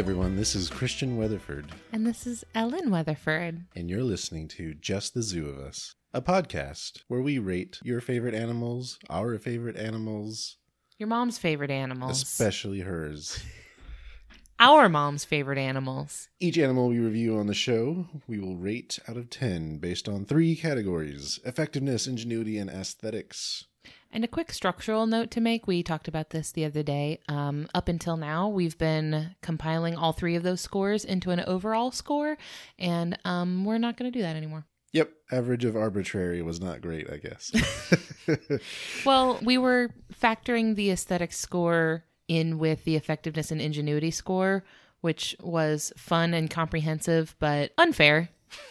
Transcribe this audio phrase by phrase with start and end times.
[0.00, 0.34] Everyone.
[0.36, 3.66] This is Christian Weatherford, And this is Ellen Weatherford.
[3.76, 8.00] and you're listening to Just the Zoo of Us, a podcast where we rate your
[8.00, 10.56] favorite animals, our favorite animals,
[10.98, 12.22] Your mom's favorite animals.
[12.22, 13.42] especially hers.
[14.58, 16.28] Our mom's favorite animals.
[16.38, 20.24] Each animal we review on the show, we will rate out of 10 based on
[20.24, 23.64] three categories effectiveness, ingenuity, and aesthetics.
[24.12, 25.66] And a quick structural note to make.
[25.68, 27.20] We talked about this the other day.
[27.28, 31.92] Um, up until now, we've been compiling all three of those scores into an overall
[31.92, 32.36] score,
[32.78, 34.66] and um, we're not going to do that anymore.
[34.92, 37.52] Yep, average of arbitrary was not great, I guess.
[39.04, 44.64] Well, we were factoring the aesthetic score in with the effectiveness and ingenuity score,
[45.00, 48.30] which was fun and comprehensive, but unfair.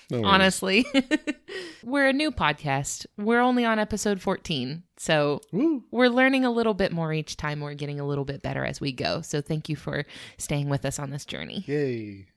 [0.09, 0.85] No honestly.
[1.83, 3.05] we're a new podcast.
[3.17, 4.83] We're only on episode 14.
[4.99, 5.85] So Woo!
[5.91, 7.61] we're learning a little bit more each time.
[7.61, 9.21] We're getting a little bit better as we go.
[9.21, 10.03] So thank you for
[10.37, 11.63] staying with us on this journey.
[11.67, 12.27] Yay.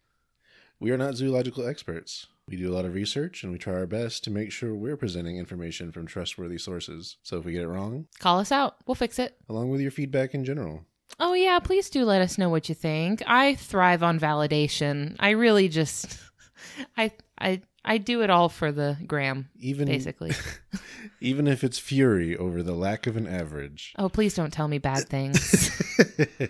[0.78, 2.28] We are not zoological experts.
[2.48, 4.96] We do a lot of research and we try our best to make sure we're
[4.96, 7.16] presenting information from trustworthy sources.
[7.24, 8.76] So if we get it wrong, Call us out.
[8.86, 9.36] We'll fix it.
[9.48, 10.84] along with your feedback in general.
[11.18, 11.58] Oh, yeah.
[11.58, 13.22] Please do let us know what you think.
[13.26, 15.16] I thrive on validation.
[15.18, 16.16] I really just,
[16.96, 20.32] I, I, I do it all for the gram, Even basically.
[21.20, 23.92] even if it's fury over the lack of an average.
[23.98, 25.70] oh, please don't tell me bad things.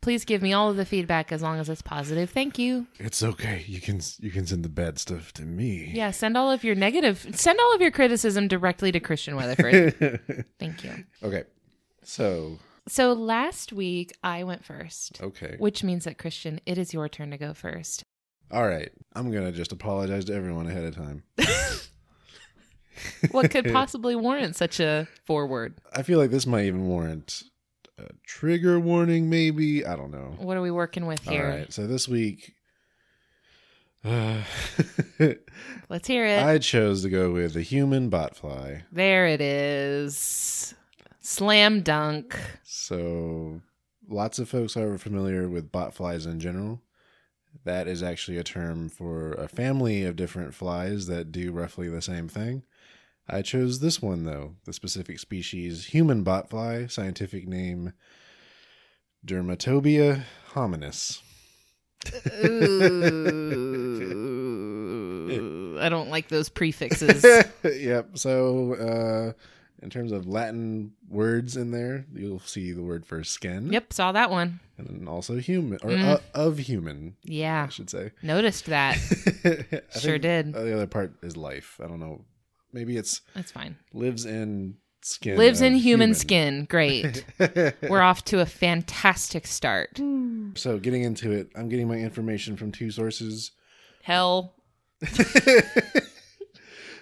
[0.00, 2.30] please give me all of the feedback as long as it's positive.
[2.30, 2.86] Thank you.
[2.98, 3.64] it's okay.
[3.66, 5.90] You can you can send the bad stuff to me.
[5.94, 10.46] Yeah, send all of your negative, send all of your criticism directly to Christian Weatherford.
[10.58, 11.04] Thank you.
[11.22, 11.44] okay.
[12.02, 15.56] So, So last week I went first, okay.
[15.58, 18.04] which means that Christian, it is your turn to go first.
[18.50, 18.90] All right.
[19.14, 21.22] I'm going to just apologize to everyone ahead of time.
[23.30, 25.74] What could possibly warrant such a forward?
[25.94, 27.42] I feel like this might even warrant
[27.98, 29.84] a trigger warning maybe.
[29.84, 30.34] I don't know.
[30.38, 31.48] What are we working with here?
[31.48, 31.72] right.
[31.72, 32.54] So this week,
[34.04, 34.42] uh,
[35.88, 36.42] Let's hear it.
[36.42, 38.82] I chose to go with the human botfly.
[38.92, 40.74] there it is.
[41.20, 42.38] Slam dunk.
[42.62, 43.60] So
[44.08, 46.80] lots of folks are familiar with botflies in general.
[47.68, 52.00] That is actually a term for a family of different flies that do roughly the
[52.00, 52.62] same thing.
[53.28, 57.92] I chose this one though, the specific species human botfly, scientific name
[59.26, 61.20] Dermatobia hominis.
[62.46, 62.58] Ooh,
[65.78, 67.22] I don't like those prefixes.
[67.64, 68.16] yep.
[68.16, 69.32] So, uh,
[69.82, 73.72] in terms of Latin words in there, you'll see the word for skin.
[73.72, 74.60] yep, saw that one.
[74.76, 76.04] And then also human, or Mm.
[76.04, 78.12] uh, of human, Yeah, I should say.
[78.22, 78.96] noticed that.
[80.00, 80.52] Sure did.
[80.52, 81.80] the other part is life.
[81.82, 82.24] I don't know.
[82.72, 83.76] Maybe it's That's fine.
[83.92, 85.36] lives in skin.
[85.38, 86.66] Lives in of human skin.
[86.68, 87.24] Great.
[87.88, 89.98] We're off to a fantastic start.
[90.54, 93.52] so, getting into it, I'm getting my information from two sources.
[94.02, 94.54] Hell.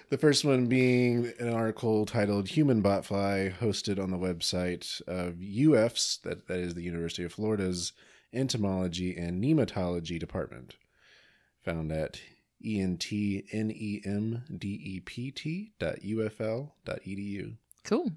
[0.09, 6.19] The first one being an article titled Human Botfly, hosted on the website of UF's,
[6.23, 7.91] that, that is the University of Florida's
[8.33, 10.75] Entomology and Nematology Department,
[11.61, 12.21] found at
[12.61, 14.41] E entnemdept
[15.77, 17.57] dot ufl dot edu.
[17.83, 18.13] Cool.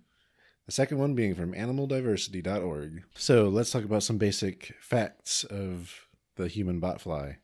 [0.66, 3.02] The second one being from animaldiversity.org.
[3.16, 6.06] So let's talk about some basic facts of
[6.36, 7.38] the human botfly.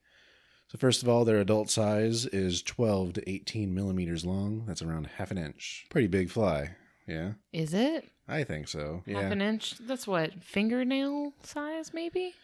[0.68, 4.64] So first of all, their adult size is 12 to 18 millimeters long.
[4.66, 5.86] That's around half an inch.
[5.90, 6.76] Pretty big fly.
[7.06, 8.08] Yeah, Is it?
[8.26, 9.04] I think so.
[9.06, 9.76] Yeah, Half an inch?
[9.78, 10.42] That's what?
[10.42, 12.34] Fingernail size, maybe?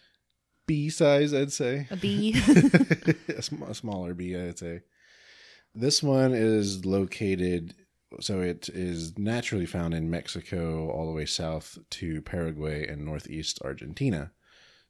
[0.68, 1.88] Bee size, I'd say.
[1.90, 2.32] A bee?
[3.40, 4.82] sm- a smaller bee, I'd say.
[5.74, 7.74] This one is located,
[8.20, 13.58] so it is naturally found in Mexico all the way south to Paraguay and northeast
[13.64, 14.30] Argentina.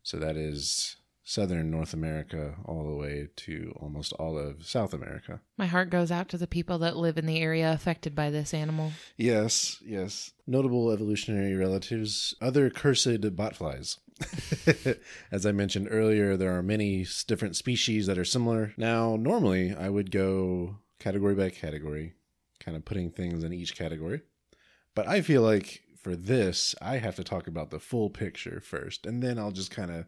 [0.03, 5.41] So that is southern North America all the way to almost all of South America.
[5.57, 8.53] My heart goes out to the people that live in the area affected by this
[8.53, 8.93] animal.
[9.17, 10.33] Yes, yes.
[10.47, 13.99] Notable evolutionary relatives, other cursed botflies.
[15.33, 18.73] As I mentioned earlier, there are many different species that are similar.
[18.77, 22.15] Now, normally I would go category by category,
[22.61, 24.23] kind of putting things in each category.
[24.95, 29.07] But I feel like for this, I have to talk about the full picture first,
[29.07, 30.07] and then I'll just kind of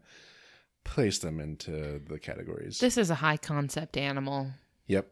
[0.85, 2.79] place them into the categories.
[2.79, 4.51] This is a high concept animal.
[4.87, 5.11] yep.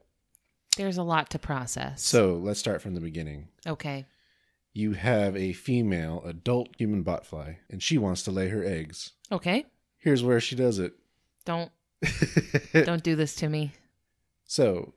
[0.78, 2.02] There's a lot to process.
[2.02, 3.50] So let's start from the beginning.
[3.68, 4.06] okay.
[4.74, 9.12] you have a female adult human botfly and she wants to lay her eggs.
[9.32, 9.66] Okay.
[9.98, 10.94] Here's where she does it.
[11.46, 11.72] Don't
[12.74, 13.72] don't do this to me.
[14.46, 14.94] so,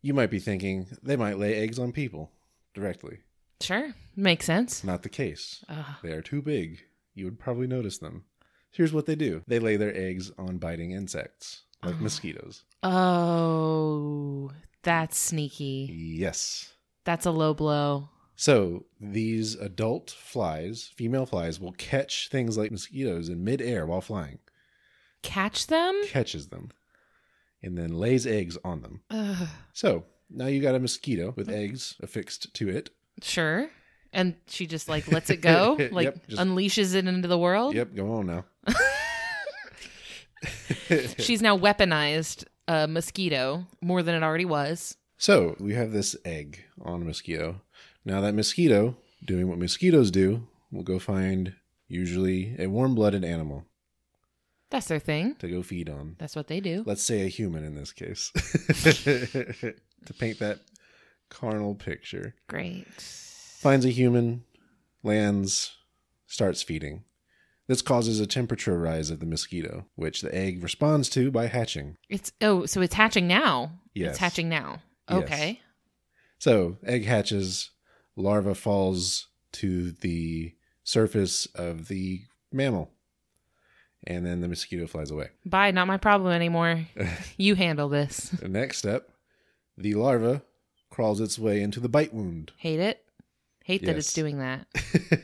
[0.00, 2.30] you might be thinking they might lay eggs on people
[2.74, 3.18] directly.
[3.60, 3.94] Sure.
[4.16, 4.82] Makes sense.
[4.82, 5.64] Not the case.
[5.68, 5.84] Ugh.
[6.02, 6.80] They are too big.
[7.14, 8.24] You would probably notice them.
[8.72, 12.02] Here's what they do they lay their eggs on biting insects, like Oh.
[12.02, 12.64] mosquitoes.
[12.82, 14.50] Oh,
[14.82, 15.90] that's sneaky.
[15.92, 16.72] Yes.
[17.04, 18.08] That's a low blow.
[18.36, 24.38] So these adult flies, female flies, will catch things like mosquitoes in midair while flying,
[25.22, 25.94] Catch them?
[26.06, 26.70] catches them,
[27.62, 29.02] and then lays eggs on them.
[29.10, 29.48] Ugh.
[29.72, 32.90] So now you got a mosquito with eggs affixed to it.
[33.20, 33.68] Sure.
[34.12, 37.74] And she just like lets it go, Yep, like just- unleashes it into the world.
[37.74, 38.44] Yep, go on now.
[41.18, 44.96] She's now weaponized a mosquito more than it already was.
[45.16, 47.60] So we have this egg on a mosquito.
[48.04, 51.54] Now that mosquito, doing what mosquitoes do, will go find
[51.86, 53.64] usually a warm blooded animal
[54.70, 55.36] That's their thing.
[55.36, 56.16] to go feed on.
[56.18, 56.82] That's what they do.
[56.84, 58.30] Let's say a human in this case.
[58.34, 59.74] to
[60.18, 60.58] paint that
[61.30, 62.34] carnal picture.
[62.48, 62.86] Great.
[63.62, 64.42] Finds a human,
[65.04, 65.76] lands,
[66.26, 67.04] starts feeding.
[67.68, 71.96] This causes a temperature rise of the mosquito, which the egg responds to by hatching.
[72.08, 73.70] It's oh, so it's hatching now.
[73.94, 74.10] Yes.
[74.10, 74.82] It's hatching now.
[75.08, 75.22] Yes.
[75.22, 75.60] Okay.
[76.38, 77.70] So, egg hatches,
[78.16, 82.90] larva falls to the surface of the mammal,
[84.08, 85.28] and then the mosquito flies away.
[85.46, 86.80] Bye, not my problem anymore.
[87.36, 88.30] you handle this.
[88.30, 89.12] The next step,
[89.78, 90.42] the larva
[90.90, 92.50] crawls its way into the bite wound.
[92.56, 93.04] Hate it.
[93.64, 94.66] Hate that it's doing that.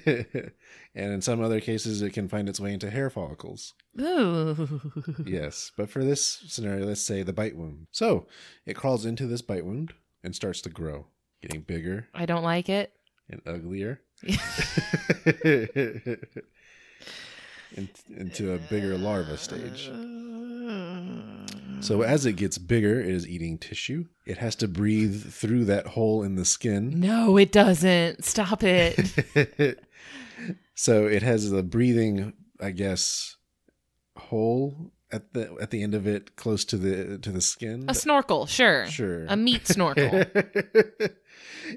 [0.94, 3.75] and in some other cases, it can find its way into hair follicles.
[4.00, 4.81] Ooh.
[5.26, 7.87] yes, but for this scenario, let's say the bite wound.
[7.90, 8.26] So,
[8.67, 9.93] it crawls into this bite wound
[10.23, 11.06] and starts to grow,
[11.43, 12.93] getting bigger I don't like it.
[13.29, 14.00] and uglier.
[17.76, 19.91] In- into a bigger larva stage.
[19.93, 20.27] Uh,
[21.80, 24.06] So as it gets bigger, it is eating tissue.
[24.26, 27.00] It has to breathe through that hole in the skin.
[27.00, 28.25] No, it doesn't.
[28.25, 29.78] Stop it.
[30.75, 33.36] so it has a breathing, I guess,
[34.16, 37.86] hole at the at the end of it, close to the to the skin.
[37.88, 38.86] A snorkel, sure.
[38.86, 39.24] Sure.
[39.26, 40.04] A meat snorkel.
[40.34, 41.06] and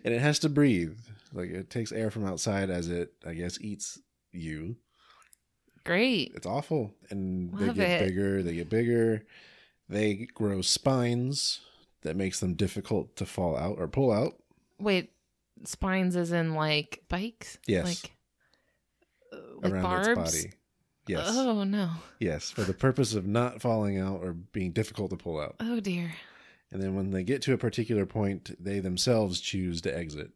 [0.04, 0.98] it has to breathe.
[1.34, 4.00] Like it takes air from outside as it, I guess, eats
[4.32, 4.76] you.
[5.84, 6.34] Great.
[6.36, 6.92] It's awful.
[7.10, 8.08] And they get it.
[8.08, 9.26] bigger, they get bigger.
[9.92, 11.60] They grow spines
[12.04, 14.36] that makes them difficult to fall out or pull out.
[14.80, 15.12] Wait,
[15.66, 17.58] spines as in like spikes?
[17.68, 17.86] Yes.
[17.86, 18.12] Like
[19.34, 20.08] uh, around barbs?
[20.08, 20.54] its body.
[21.08, 21.28] Yes.
[21.30, 21.90] Oh no.
[22.22, 25.58] Yes, for the purpose of not falling out or being difficult to pull out.
[25.60, 26.14] Oh dear.
[26.72, 30.32] And then when they get to a particular point, they themselves choose to exit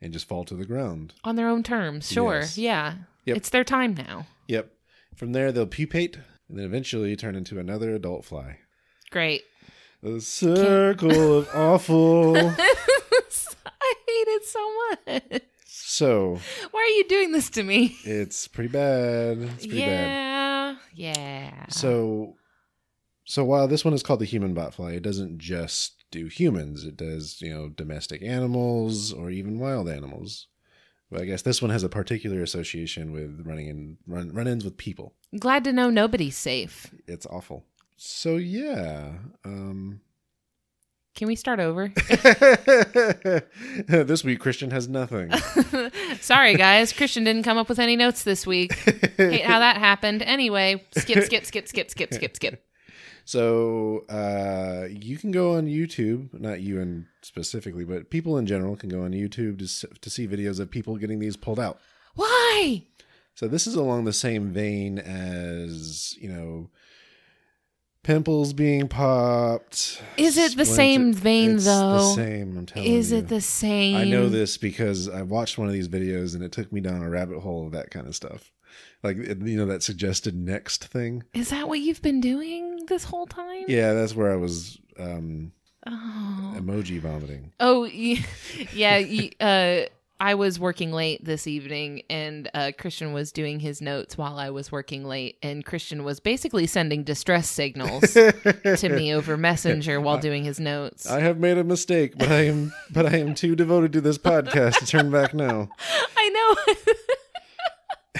[0.00, 1.14] and just fall to the ground.
[1.22, 2.40] On their own terms, sure.
[2.40, 2.58] Yes.
[2.58, 2.94] Yeah.
[3.26, 3.36] Yep.
[3.36, 4.26] It's their time now.
[4.48, 4.72] Yep.
[5.14, 6.16] From there, they'll pupate
[6.48, 8.58] and then eventually turn into another adult fly.
[9.10, 9.42] Great.
[10.02, 12.36] The circle of awful.
[13.66, 14.74] I hate it so
[15.06, 15.42] much.
[15.66, 16.38] So
[16.70, 17.96] Why are you doing this to me?
[18.04, 19.38] it's pretty bad.
[19.38, 19.86] It's pretty bad.
[19.86, 20.76] yeah.
[20.94, 21.66] Yeah.
[21.68, 22.36] So,
[23.24, 26.84] so while this one is called the human botfly, it doesn't just do humans.
[26.84, 30.46] It does, you know, domestic animals or even wild animals.
[31.10, 34.76] But I guess this one has a particular association with running in run, run-ins with
[34.76, 35.14] people.
[35.38, 36.94] Glad to know nobody's safe.
[37.08, 37.64] It's awful.
[38.02, 39.12] So yeah,
[39.44, 40.00] um,
[41.14, 41.88] Can we start over?
[43.88, 45.30] this week Christian has nothing.
[46.22, 46.94] Sorry, guys.
[46.94, 48.72] Christian didn't come up with any notes this week.
[49.18, 50.22] Hate how that happened.
[50.22, 52.64] Anyway, skip, skip, skip, skip, skip, skip, skip.
[53.26, 58.76] So uh, you can go on YouTube, not you in specifically, but people in general
[58.76, 61.78] can go on YouTube to to see videos of people getting these pulled out.
[62.14, 62.86] Why?
[63.34, 66.70] So this is along the same vein as you know,
[68.02, 70.02] pimples being popped.
[70.16, 71.98] Is it the splinter- same vein, It's though?
[71.98, 72.56] The same.
[72.58, 73.18] I'm telling Is you.
[73.18, 73.96] it the same?
[73.96, 77.02] I know this because I watched one of these videos and it took me down
[77.02, 78.50] a rabbit hole of that kind of stuff.
[79.02, 81.22] Like you know that suggested next thing.
[81.34, 83.64] Is that what you've been doing this whole time?
[83.66, 85.52] Yeah, that's where I was um
[85.86, 86.54] Oh.
[86.58, 87.52] emoji vomiting.
[87.58, 88.22] Oh, y-
[88.74, 88.98] yeah.
[89.40, 89.88] Uh,
[90.22, 94.50] I was working late this evening, and uh, Christian was doing his notes while I
[94.50, 100.18] was working late, and Christian was basically sending distress signals to me over Messenger while
[100.18, 101.08] doing his notes.
[101.08, 104.18] I have made a mistake, but I am but I am too devoted to this
[104.18, 105.70] podcast to turn back now.
[106.16, 106.74] I know.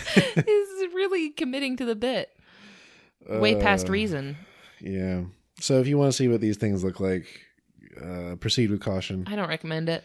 [0.37, 2.30] He's really committing to the bit.
[3.28, 4.37] Way past Uh, reason.
[4.80, 5.25] Yeah.
[5.61, 7.26] So if you want to see what these things look like,
[8.02, 9.25] uh, proceed with caution.
[9.28, 10.02] I don't recommend it.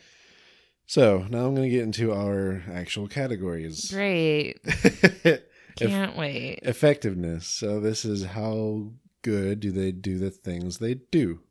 [0.85, 3.91] So now I'm going to get into our actual categories.
[3.91, 4.59] Great.
[5.75, 6.59] Can't wait.
[6.61, 7.47] effectiveness.
[7.47, 8.91] So this is how
[9.23, 11.41] good do they do the things they do.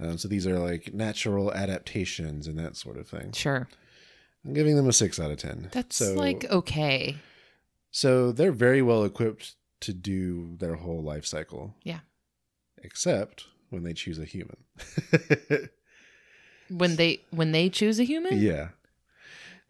[0.00, 3.32] Um, so these are like natural adaptations and that sort of thing.
[3.32, 3.68] Sure.
[4.44, 5.68] I'm giving them a six out of ten.
[5.72, 7.16] That's so, like okay.
[7.90, 11.74] so they're very well equipped to do their whole life cycle.
[11.82, 12.00] Yeah.
[12.82, 14.58] Except when they choose a human.
[16.70, 18.38] When they when they choose a human?
[18.40, 18.68] yeah.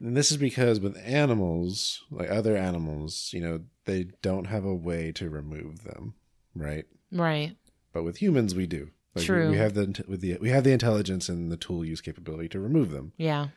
[0.00, 4.74] And this is because with animals, like other animals, you know, they don't have a
[4.74, 6.14] way to remove them,
[6.54, 6.84] right?
[7.10, 7.56] Right.
[7.92, 8.90] But with humans, we do.
[9.14, 9.50] Like, we- True.
[9.50, 12.60] We have the with the we have the intelligence and the tool use capability to
[12.60, 13.12] remove them.
[13.16, 13.48] Yeah.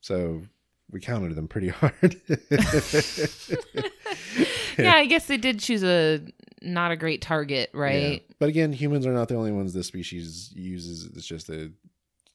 [0.00, 0.42] So
[0.90, 2.20] we counted them pretty hard.
[4.78, 6.20] yeah, I guess they did choose a
[6.62, 8.22] not a great target, right?
[8.22, 8.34] Yeah.
[8.38, 11.06] But again, humans are not the only ones this species uses.
[11.16, 11.72] It's just a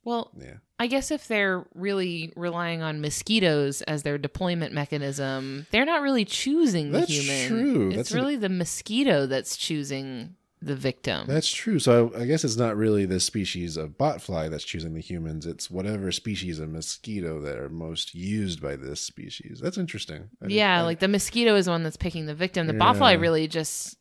[0.06, 0.54] Well, yeah.
[0.80, 6.24] I guess if they're really relying on mosquitoes as their deployment mechanism, they're not really
[6.26, 7.48] choosing the That's human.
[7.48, 7.88] true.
[7.90, 11.28] It's That's an- really the mosquito that's choosing the victim.
[11.28, 11.80] That's true.
[11.80, 15.46] So I, I guess it's not really the species of botfly that's choosing the humans.
[15.46, 19.60] It's whatever species of mosquito that are most used by this species.
[19.62, 20.30] That's interesting.
[20.42, 22.68] I- yeah, I- like the mosquito is the one that's picking the victim.
[22.68, 23.20] The botfly Yeah.
[23.22, 23.98] really just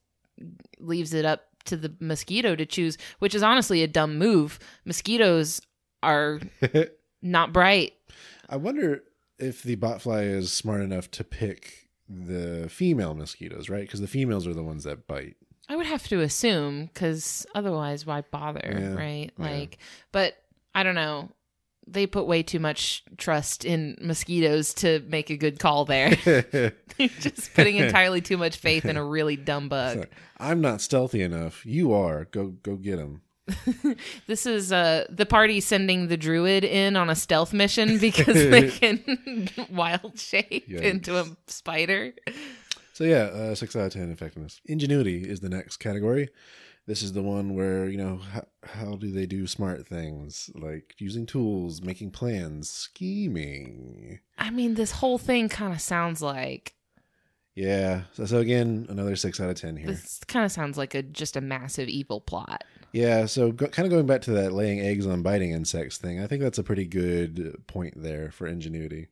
[0.78, 4.58] leaves it up to the mosquito to choose, which is honestly a dumb move.
[4.84, 5.60] Mosquitoes
[6.04, 6.40] are
[7.22, 7.92] not bright.
[8.48, 9.02] I wonder
[9.38, 13.82] if the botfly is smart enough to pick the female mosquitoes, right?
[13.82, 15.36] Because the females are the ones that bite.
[15.68, 19.32] I would have to assume because otherwise, why bother, Yeah, right?
[19.38, 19.44] yeah.
[19.44, 19.78] Like,
[20.12, 20.34] but
[20.74, 21.30] I don't know.
[21.86, 26.10] They put way too much trust in mosquitoes to make a good call there.
[26.24, 30.06] They're just putting entirely too much faith in a really dumb bug.
[30.38, 31.64] I'm not stealthy enough.
[31.66, 32.26] You are.
[32.26, 33.22] Go go get them.
[34.26, 38.70] This is uh, the party sending the druid in on a stealth mission because they
[38.80, 40.80] can wild shape Yikes.
[40.80, 42.14] into a spider.
[42.94, 44.60] So yeah, uh, six out of ten effectiveness.
[44.66, 46.28] Ingenuity is the next category.
[46.86, 50.94] This is the one where you know how, how do they do smart things like
[50.98, 54.20] using tools, making plans, scheming.
[54.38, 56.74] I mean, this whole thing kind of sounds like
[57.54, 58.02] Yeah.
[58.12, 59.86] So, so again, another six out of ten here.
[59.88, 62.64] this kind of sounds like a just a massive evil plot.
[62.94, 63.26] Yeah.
[63.26, 66.26] So go, kind of going back to that laying eggs on biting insects thing, I
[66.26, 69.08] think that's a pretty good point there for ingenuity.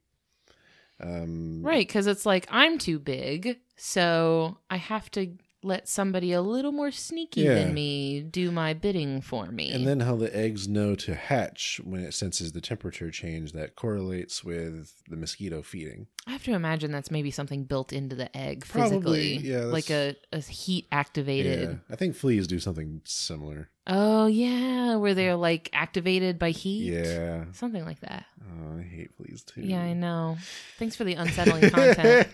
[1.00, 5.32] Um, Right, because it's like I'm too big, so I have to
[5.64, 7.54] let somebody a little more sneaky Yeah.
[7.54, 9.70] than me do my bidding for me.
[9.70, 13.76] And then how the eggs know to hatch when it senses the temperature change that
[13.76, 16.08] correlates with the mosquito feeding.
[16.26, 19.90] I have to imagine that's maybe something built into the egg Probably, physically, yeah, like
[19.90, 21.68] a, a heat activated.
[21.68, 23.70] Yeah, I think fleas do something similar.
[23.86, 26.92] Oh yeah, where they're like activated by heat.
[26.92, 27.44] Yeah.
[27.52, 28.26] something like that.
[28.42, 29.62] Oh, I hate fleas too.
[29.62, 30.36] Yeah, I know.
[30.78, 32.28] Thanks for the unsettling content.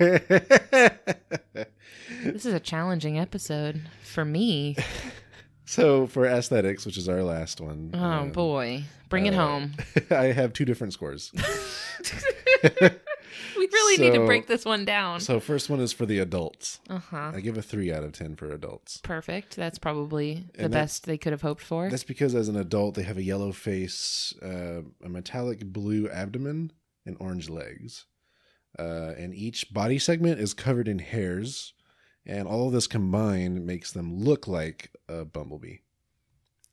[2.23, 4.77] This is a challenging episode for me.
[5.65, 7.91] so for aesthetics, which is our last one.
[7.95, 9.73] Oh um, boy, bring it uh, home.
[10.11, 11.33] I have two different scores.
[13.57, 15.21] We really need to break this one down.
[15.21, 16.81] So first one is for the adults.
[16.89, 17.33] Uh huh.
[17.35, 18.99] I give a three out of ten for adults.
[19.03, 19.57] Perfect.
[19.57, 21.89] That's probably the that- best they could have hoped for.
[21.91, 26.73] That's because as an adult, they have a yellow face, uh, a metallic blue abdomen,
[27.07, 28.07] and orange legs.
[28.79, 31.73] Uh, and each body segment is covered in hairs,
[32.27, 35.79] and all of this combined makes them look like a bumblebee.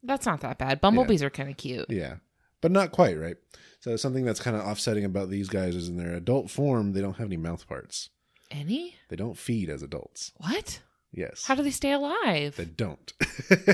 [0.04, 0.82] That's not that bad.
[0.82, 1.90] Bumblebees are kind of cute.
[1.90, 2.16] Yeah,
[2.62, 3.38] but not quite, right?
[3.80, 7.02] So something that's kind of offsetting about these guys is in their adult form, they
[7.02, 8.10] don't have any mouth parts.
[8.52, 8.96] Any?
[9.10, 10.32] They don't feed as adults.
[10.38, 10.82] What?
[11.12, 11.46] Yes.
[11.46, 12.56] How do they stay alive?
[12.58, 13.14] They don't.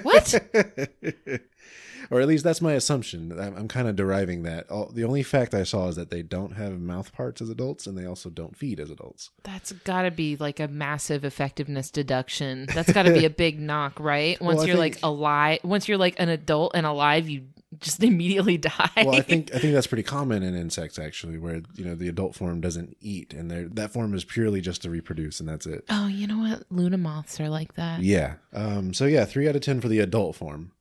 [0.04, 0.34] What?
[2.12, 3.32] or at least that's my assumption.
[3.40, 4.70] I'm, I'm kind of deriving that.
[4.70, 7.88] All, the only fact I saw is that they don't have mouth parts as adults,
[7.88, 9.30] and they also don't feed as adults.
[9.44, 12.68] That's got to be like a massive effectiveness deduction.
[12.74, 14.40] That's got to be a big knock, right?
[14.42, 17.46] Once Well, you're like think- alive, once you're like an adult and alive, you
[17.82, 18.90] just immediately die.
[18.96, 22.08] Well, I think I think that's pretty common in insects actually, where you know the
[22.08, 25.84] adult form doesn't eat, and that form is purely just to reproduce, and that's it.
[25.90, 26.64] oh, you know what?
[26.70, 28.02] Luna moths are like that.
[28.02, 28.36] Yeah.
[28.54, 30.72] Um, so yeah, three out of ten for the adult form.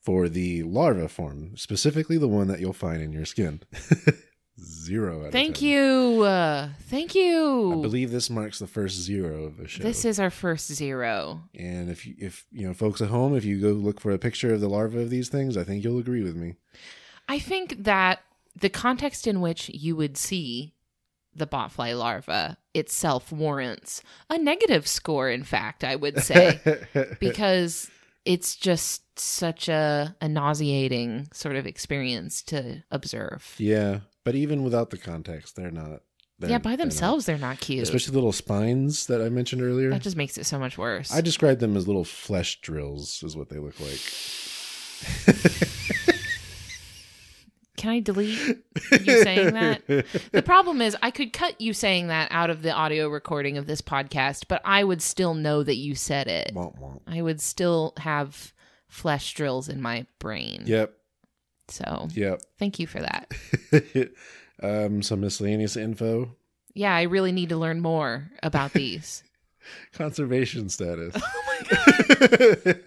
[0.00, 3.60] For the larva form, specifically the one that you'll find in your skin,
[4.60, 5.68] zero out of Thank 10.
[5.68, 6.22] you.
[6.22, 7.72] Uh, thank you.
[7.78, 9.82] I believe this marks the first zero of the show.
[9.82, 11.42] this is our first zero.
[11.54, 14.18] and if you, if you know folks at home, if you go look for a
[14.18, 16.54] picture of the larva of these things, I think you'll agree with me.
[17.28, 18.20] I think that
[18.58, 20.74] the context in which you would see
[21.34, 26.58] the botfly larva itself warrants a negative score, in fact, I would say,
[27.20, 27.88] because
[28.24, 33.54] it's just such a, a nauseating sort of experience to observe.
[33.58, 36.02] yeah, but even without the context, they're not.
[36.38, 36.82] They're, yeah, by they're not.
[36.82, 37.82] themselves, they're not cute.
[37.82, 39.88] especially the little spines that I mentioned earlier.
[39.88, 41.10] that just makes it so much worse.
[41.10, 43.98] I describe them as little flesh drills, is what they look like.
[47.78, 48.38] Can I delete
[48.90, 49.86] you saying that?
[49.86, 53.66] The problem is, I could cut you saying that out of the audio recording of
[53.66, 56.52] this podcast, but I would still know that you said it.
[56.54, 57.00] Womp womp.
[57.06, 58.52] I would still have
[58.88, 60.64] flesh drills in my brain.
[60.66, 60.97] Yep.
[61.68, 62.42] So Yep.
[62.58, 63.30] thank you for that.
[64.62, 66.34] um, some miscellaneous info.
[66.74, 69.22] Yeah, I really need to learn more about these.
[69.92, 71.14] Conservation status.
[71.22, 71.76] oh my
[72.66, 72.80] god.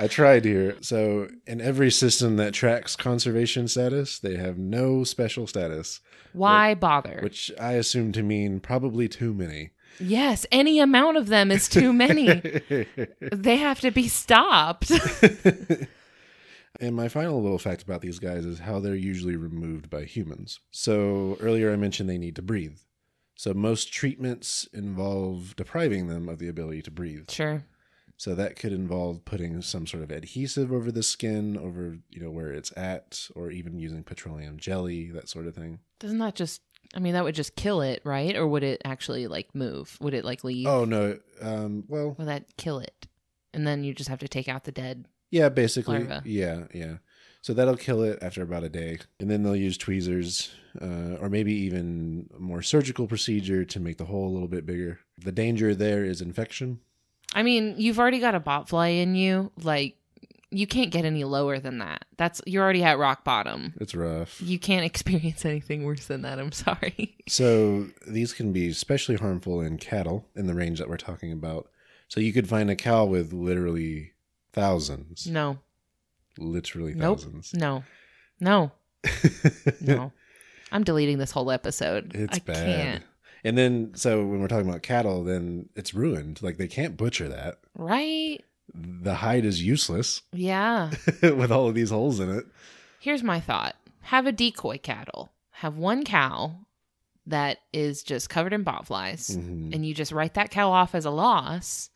[0.00, 0.76] I tried here.
[0.80, 6.00] So, in every system that tracks conservation status, they have no special status,
[6.32, 7.20] Why bother?
[7.22, 9.70] which I assume to mean probably too many.
[9.98, 12.26] yes, any amount of them is too many.
[13.32, 14.90] they have to be stopped.
[16.80, 20.60] And my final little fact about these guys is how they're usually removed by humans.
[20.70, 22.78] So earlier I mentioned they need to breathe.
[23.34, 27.30] So most treatments involve depriving them of the ability to breathe.
[27.30, 27.64] sure.
[28.16, 32.32] So that could involve putting some sort of adhesive over the skin, over you know
[32.32, 35.78] where it's at, or even using petroleum jelly, that sort of thing.
[36.00, 36.60] Doesn't that just
[36.96, 38.34] I mean that would just kill it, right?
[38.34, 39.96] Or would it actually like move?
[40.00, 40.66] Would it like leave?
[40.66, 43.06] Oh no, um, well, Would that kill it?
[43.54, 45.06] And then you just have to take out the dead.
[45.30, 46.22] Yeah, basically, Larva.
[46.24, 46.96] yeah, yeah.
[47.40, 51.28] So that'll kill it after about a day, and then they'll use tweezers, uh, or
[51.28, 55.00] maybe even a more surgical procedure to make the hole a little bit bigger.
[55.18, 56.80] The danger there is infection.
[57.34, 59.52] I mean, you've already got a botfly in you.
[59.62, 59.96] Like
[60.50, 62.04] you can't get any lower than that.
[62.16, 63.74] That's you're already at rock bottom.
[63.80, 64.40] It's rough.
[64.40, 66.38] You can't experience anything worse than that.
[66.38, 67.16] I'm sorry.
[67.28, 71.68] So these can be especially harmful in cattle in the range that we're talking about.
[72.08, 74.12] So you could find a cow with literally
[74.60, 75.58] thousands, No.
[76.38, 77.20] literally Nope.
[77.20, 77.54] thousands.
[77.54, 77.84] No.
[78.40, 78.72] No.
[79.80, 80.12] No.
[80.72, 82.12] I'm deleting this whole episode.
[82.14, 82.66] it's I bad.
[82.66, 83.04] can't.
[83.44, 86.42] And then, so when we're talking about cattle, then it's ruined.
[86.42, 87.60] Like they can't butcher that.
[87.76, 88.44] Right?
[88.74, 90.90] The hide is useless Yeah.
[91.22, 92.44] with all of these holes in it.
[93.00, 93.76] Here's my thought.
[94.02, 95.30] Have a decoy cattle.
[95.52, 96.56] Have one cow
[97.26, 99.74] that is just covered in botflies Mhm.
[99.74, 101.90] and you just write that cow off as a loss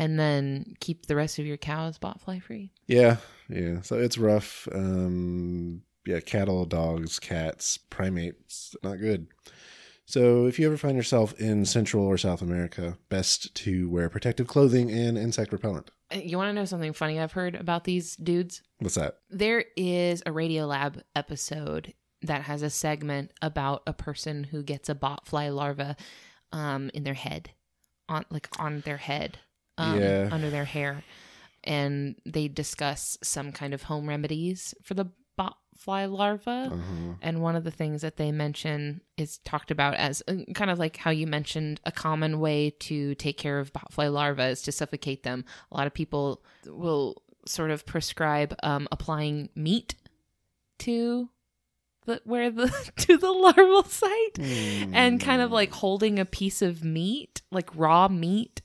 [0.00, 2.72] and then keep the rest of your cows botfly free.
[2.88, 3.82] Yeah, yeah.
[3.82, 4.66] So it's rough.
[4.72, 9.28] Um, yeah, cattle, dogs, cats, primates, not good.
[10.06, 14.48] So if you ever find yourself in Central or South America, best to wear protective
[14.48, 15.90] clothing and insect repellent.
[16.12, 18.62] Uh, You want to know something funny I've heard about these dudes?
[18.78, 19.18] What's that?
[19.28, 24.94] There is a Radiolab episode that has a segment about a person who gets a
[24.94, 25.96] botfly larva
[26.52, 27.50] um, in their head,
[28.08, 29.38] on like on their head,
[29.80, 30.28] um, Yeah.
[30.30, 31.02] under their hair,
[31.64, 35.06] and they discuss some kind of home remedies for the
[35.38, 36.70] botfly larva.
[36.72, 37.14] Uh-huh.
[37.22, 40.78] And one of the things that they mention is talked about as uh, kind of
[40.78, 44.72] like how you mentioned a common way to take care of botfly larvae is to
[44.72, 45.44] suffocate them.
[45.72, 49.94] A lot of people will sort of prescribe um, applying meat
[50.80, 51.30] to
[52.06, 56.84] the where the to the larval site and kind of like holding a piece of
[56.84, 58.60] meat, like raw meat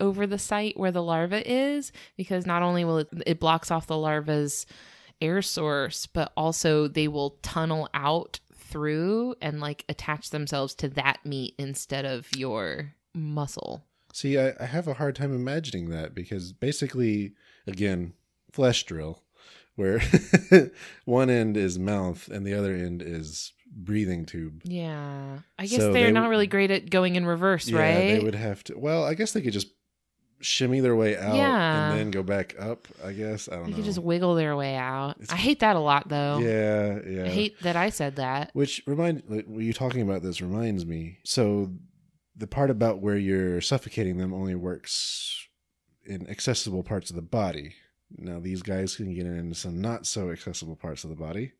[0.00, 3.86] over the site where the larva is because not only will it it blocks off
[3.86, 4.66] the larva's
[5.20, 11.18] air source, but also they will tunnel out through and like attach themselves to that
[11.24, 13.84] meat instead of your muscle.
[14.12, 17.32] See, I, I have a hard time imagining that because basically,
[17.66, 18.14] again,
[18.50, 19.22] flesh drill,
[19.76, 20.00] where
[21.04, 24.62] one end is mouth and the other end is breathing tube.
[24.64, 25.38] Yeah.
[25.58, 28.18] I guess So they're they not really great at going in reverse, yeah, right?
[28.18, 28.78] they would have to.
[28.78, 29.68] Well, I guess they could just
[30.40, 31.90] shimmy their way out Yeah.
[31.90, 32.88] and then go back up.
[33.04, 33.76] I guess I don't They know.
[33.76, 35.16] could just wiggle their way out.
[35.20, 36.38] It's- I hate that a lot though.
[36.38, 37.24] yeah, yeah.
[37.24, 38.50] I hate that I said that.
[38.54, 41.18] Which remind like, were you talking about this reminds me.
[41.24, 41.72] So
[42.36, 45.46] the part about where you're suffocating them only works
[46.06, 47.74] in accessible parts of the body.
[48.16, 51.52] Now these guys can get into some not so accessible parts of the body,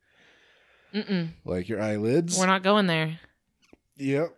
[0.95, 1.29] Mm-mm.
[1.45, 2.39] like your eyelids.
[2.39, 3.21] We're not going there.
[3.99, 4.35] Yep.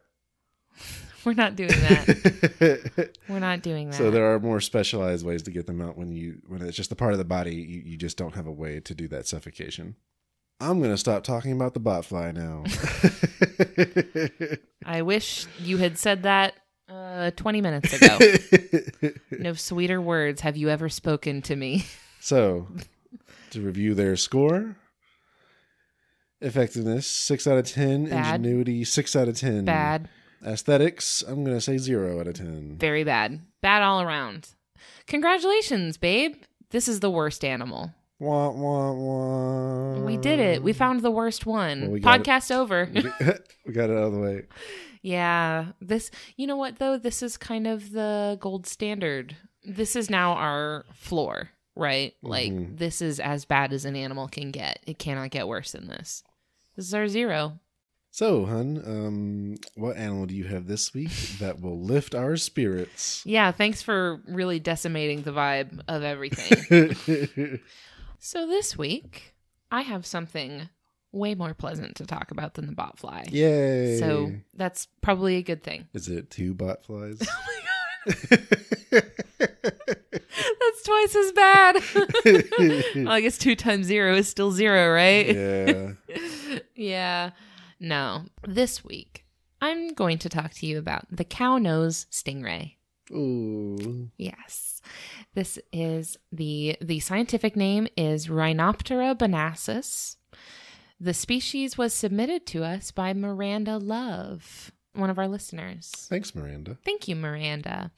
[1.24, 3.10] We're not doing that.
[3.28, 3.96] We're not doing that.
[3.96, 6.92] so there are more specialized ways to get them out when you when it's just
[6.92, 7.54] a part of the body.
[7.54, 9.96] You, you just don't have a way to do that suffocation.
[10.60, 12.64] I'm gonna stop talking about the botfly now.
[14.86, 16.54] I wish you had said that
[16.88, 18.18] uh, 20 minutes ago.
[19.30, 21.86] no sweeter words have you ever spoken to me.
[22.20, 22.68] So,
[23.50, 24.76] to review their score
[26.40, 28.08] effectiveness, 6 out of 10.
[28.08, 28.36] Bad.
[28.36, 29.64] Ingenuity, 6 out of 10.
[29.64, 30.08] Bad.
[30.44, 32.76] Aesthetics, I'm going to say 0 out of 10.
[32.78, 33.40] Very bad.
[33.60, 34.50] Bad all around.
[35.06, 36.36] Congratulations, babe.
[36.70, 37.92] This is the worst animal.
[38.18, 40.00] Wah, wah, wah.
[40.04, 40.62] We did it.
[40.62, 41.82] We found the worst one.
[41.82, 42.00] Well, we.
[42.00, 42.88] Podcast over.
[43.66, 44.42] we got it out of the way.
[45.02, 45.66] yeah.
[45.80, 46.96] This, you know what, though?
[46.98, 49.36] This is kind of the gold standard.
[49.64, 51.50] This is now our floor.
[51.74, 52.14] right?
[52.22, 52.76] Like Mhm.
[52.78, 54.80] this is as bad as an animal can get.
[54.86, 56.22] It cannot get worse than this.
[56.76, 57.58] This is our zero.
[58.14, 63.22] So, hun, um, what animal do you have this week that will lift our spirits?
[63.24, 66.94] Yeah, thanks for really decimating the vibe of everything.
[68.18, 69.32] so this week,
[69.70, 70.68] I have something
[71.10, 73.32] way more pleasant to talk about than the botfly.
[73.32, 73.98] Yay!
[73.98, 75.88] So that's probably a good thing.
[75.94, 77.18] is it two bot flies?
[77.26, 77.44] Oh
[78.10, 78.20] my
[78.90, 79.10] God.
[80.60, 81.76] that's twice as bad.
[83.06, 85.34] well, I guess two times zero is still zero, right?
[85.34, 85.92] yeah.
[86.74, 87.30] yeah.
[87.82, 88.26] No.
[88.46, 89.24] This week,
[89.60, 92.76] I'm going to talk to you about the cow nose stingray.
[93.10, 94.08] Ooh.
[94.16, 94.80] Yes.
[95.34, 100.16] This is the the scientific name is Rhinoptera bonasus.
[101.00, 105.90] The species was submitted to us by Miranda Love, one of our listeners.
[106.08, 106.78] Thanks, Miranda.
[106.84, 107.90] Thank you, Miranda.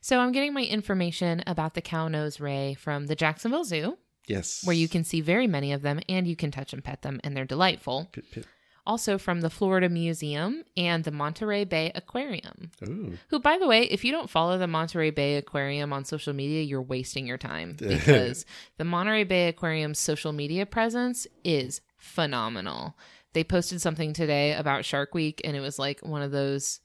[0.00, 4.64] So I'm getting my information about the cow nose ray from the Jacksonville Zoo, Yes.
[4.64, 7.20] where you can see very many of them and you can touch and pet them,
[7.24, 8.08] and they're delightful.
[8.12, 8.46] Pit, pit.
[8.84, 12.70] Also from the Florida Museum and the Monterey Bay Aquarium.
[12.86, 13.16] Ooh.
[13.28, 16.62] Who, by the way, if you don't follow the Monterey Bay Aquarium on social media,
[16.62, 18.44] you're wasting your time because
[18.78, 22.96] the Monterey Bay Aquarium's social media presence is phenomenal.
[23.34, 26.80] They posted something today about Shark Week, and it was like one of those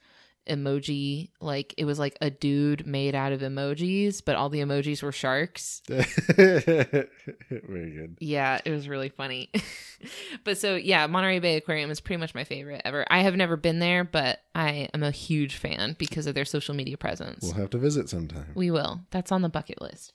[0.47, 5.03] emoji, like it was like a dude made out of emojis, but all the emojis
[5.03, 5.81] were sharks.
[5.87, 7.07] Very
[7.49, 8.17] good.
[8.19, 9.51] Yeah, it was really funny.
[10.43, 13.05] but so, yeah, Monterey Bay Aquarium is pretty much my favorite ever.
[13.09, 16.75] I have never been there, but I am a huge fan because of their social
[16.75, 17.43] media presence.
[17.43, 18.51] We'll have to visit sometime.
[18.55, 19.01] We will.
[19.11, 20.13] That's on the bucket list.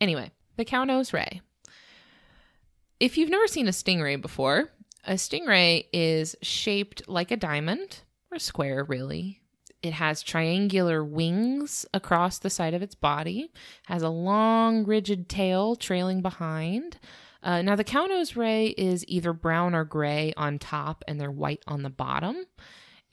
[0.00, 1.40] Anyway, the cow nose ray.
[3.00, 4.70] If you've never seen a stingray before,
[5.04, 9.40] a stingray is shaped like a diamond or square, really.
[9.84, 13.52] It has triangular wings across the side of its body,
[13.84, 16.98] has a long, rigid tail trailing behind.
[17.42, 21.30] Uh, now, the cow nose ray is either brown or gray on top, and they're
[21.30, 22.46] white on the bottom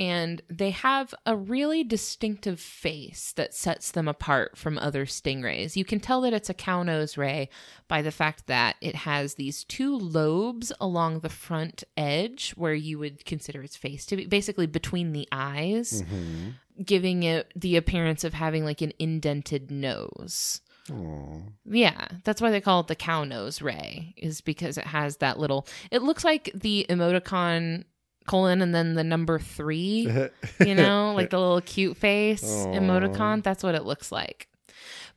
[0.01, 5.75] and they have a really distinctive face that sets them apart from other stingrays.
[5.75, 7.49] You can tell that it's a cow nose ray
[7.87, 12.97] by the fact that it has these two lobes along the front edge where you
[12.97, 16.49] would consider its face to be basically between the eyes, hmm
[16.83, 20.61] giving it the appearance of having like an indented nose.
[20.91, 21.41] Aw.
[21.65, 25.37] Yeah, that's why they call it the cow nose ray, is because it has that
[25.37, 25.67] little.
[25.91, 27.83] It looks like the emoticon
[28.27, 30.09] colon and then the number three,
[30.59, 32.67] you know, like the little cute face Aw.
[32.67, 33.43] emoticon.
[33.43, 34.47] That's what it looks like.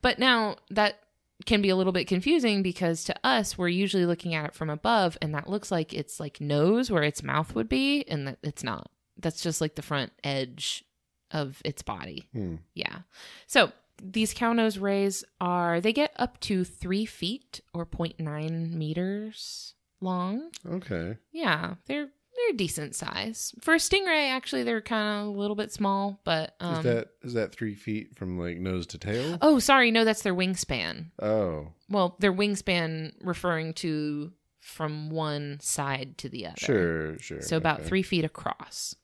[0.01, 0.99] But now that
[1.45, 4.69] can be a little bit confusing because to us, we're usually looking at it from
[4.69, 8.37] above, and that looks like it's like nose where its mouth would be, and that
[8.41, 8.89] it's not.
[9.17, 10.83] That's just like the front edge
[11.31, 12.27] of its body.
[12.33, 12.55] Hmm.
[12.73, 12.99] Yeah.
[13.47, 19.73] So these cow nose rays are they get up to three feet or 0.9 meters
[20.01, 20.49] long.
[20.69, 21.17] Okay.
[21.31, 24.29] Yeah, they're they're decent size for a stingray.
[24.29, 27.75] Actually, they're kind of a little bit small, but um, is that is that three
[27.75, 29.37] feet from like nose to tail?
[29.41, 31.11] oh, sorry, no, that's their wingspan.
[31.21, 36.57] Oh, Well, their wingspan referring to from one side to the other.
[36.57, 37.41] sure, sure.
[37.41, 37.89] So about okay.
[37.89, 38.95] three feet across.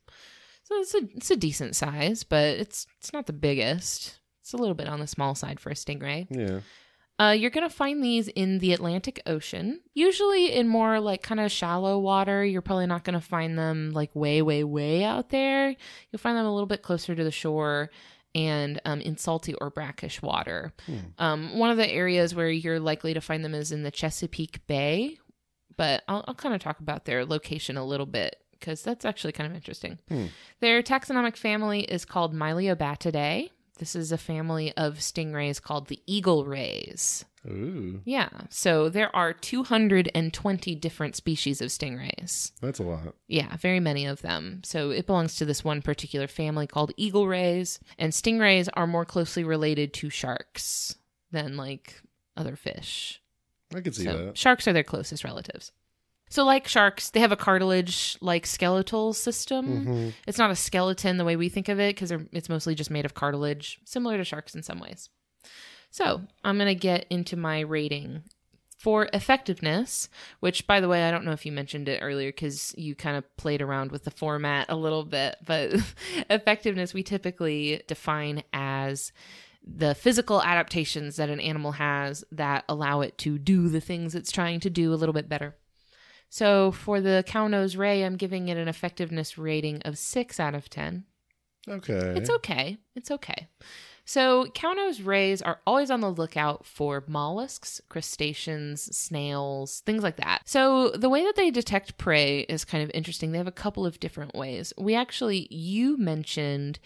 [0.63, 4.19] So it's a it's a decent size, but it's it's not the biggest.
[4.41, 6.27] It's a little bit on the small side for a stingray.
[6.29, 6.61] Yeah.
[7.21, 11.51] Uh, you're gonna find these in the Atlantic Ocean, usually in more like kind of
[11.51, 12.43] shallow water.
[12.43, 15.69] You're probably not gonna find them like way, way, way out there.
[15.69, 17.91] You'll find them a little bit closer to the shore
[18.33, 20.73] and um, in salty or brackish water.
[20.87, 20.97] Hmm.
[21.19, 24.65] Um, one of the areas where you're likely to find them is in the Chesapeake
[24.65, 25.19] Bay,
[25.77, 29.33] but I'll, I'll kind of talk about their location a little bit because that's actually
[29.33, 29.99] kind of interesting.
[30.07, 30.25] Hmm.
[30.59, 33.51] Their taxonomic family is called Myliobatidae.
[33.79, 37.25] This is a family of stingrays called the eagle rays.
[37.47, 42.51] Ooh, Yeah, so there are 220 different species of stingrays.
[42.61, 43.15] that's a lot.
[43.27, 44.61] Yeah, very many of them.
[44.63, 47.79] So it belongs to this one particular family called eagle rays.
[47.97, 50.95] And stingrays are more closely related to sharks
[51.31, 52.01] than like
[52.37, 53.19] other fish.
[53.73, 54.37] I could see so that.
[54.37, 55.71] sharks are their closest relatives.
[56.31, 59.85] So like sharks, they have a cartilage like skeletal system.
[59.85, 60.13] Mhm.
[60.25, 63.03] It's not a skeleton the way we think of it because it's mostly just made
[63.03, 65.09] of cartilage, similar to sharks in some ways.
[65.89, 68.23] So I'm going to get into my rating
[68.77, 70.07] for effectiveness,
[70.39, 73.17] which, by the way, I don't know if you mentioned it earlier because you kind
[73.17, 75.73] of played around with the format a little bit, but
[76.29, 79.11] effectiveness we typically define as
[79.63, 84.31] the physical adaptations that an animal has that allow it to do the things it's
[84.31, 85.55] trying to do a little bit better.
[86.31, 90.55] So for the cow nose ray, I'm giving it an effectiveness rating of 6 out
[90.55, 91.03] of 10.
[91.69, 92.13] Okay.
[92.15, 92.77] It's okay.
[92.95, 93.49] It's okay.
[94.03, 100.41] So, cownose rays are always on the lookout for mollusks, crustaceans, snails, things like that.
[100.45, 103.31] So, the way that they detect prey is kind of interesting.
[103.31, 104.73] They have a couple of different ways.
[104.77, 106.79] We actually, you mentioned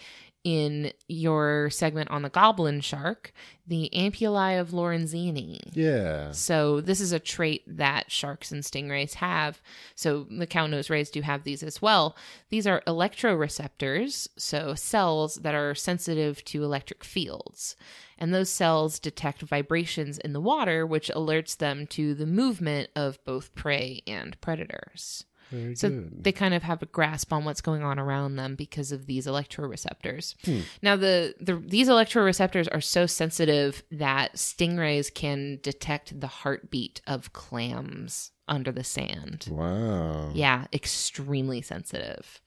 [0.45, 3.34] in your segment on the goblin shark,
[3.65, 5.60] the ampullae of Lorenzini.
[5.73, 6.31] Yeah.
[6.31, 9.60] So this is a trait that sharks and stingrays have.
[9.95, 12.15] So the cow nose rays do have these as well.
[12.49, 17.75] These are electroreceptors, so cells that are sensitive to electric fields.
[18.19, 23.17] And those cells detect vibrations in the water, which alerts them to the movement of
[23.25, 25.25] both prey and predators.
[25.51, 26.23] Very So good.
[26.23, 29.27] they kind of have a grasp on what's going on around them because of these
[29.27, 30.36] electroreceptors.
[30.45, 30.62] Hmm.
[30.81, 37.34] Now the, the these electroreceptors are so sensitive that stingrays can detect the heartbeat of
[37.34, 39.47] clams under the sand.
[39.49, 40.31] wow.
[40.34, 42.41] Yeah, extremely sensitive.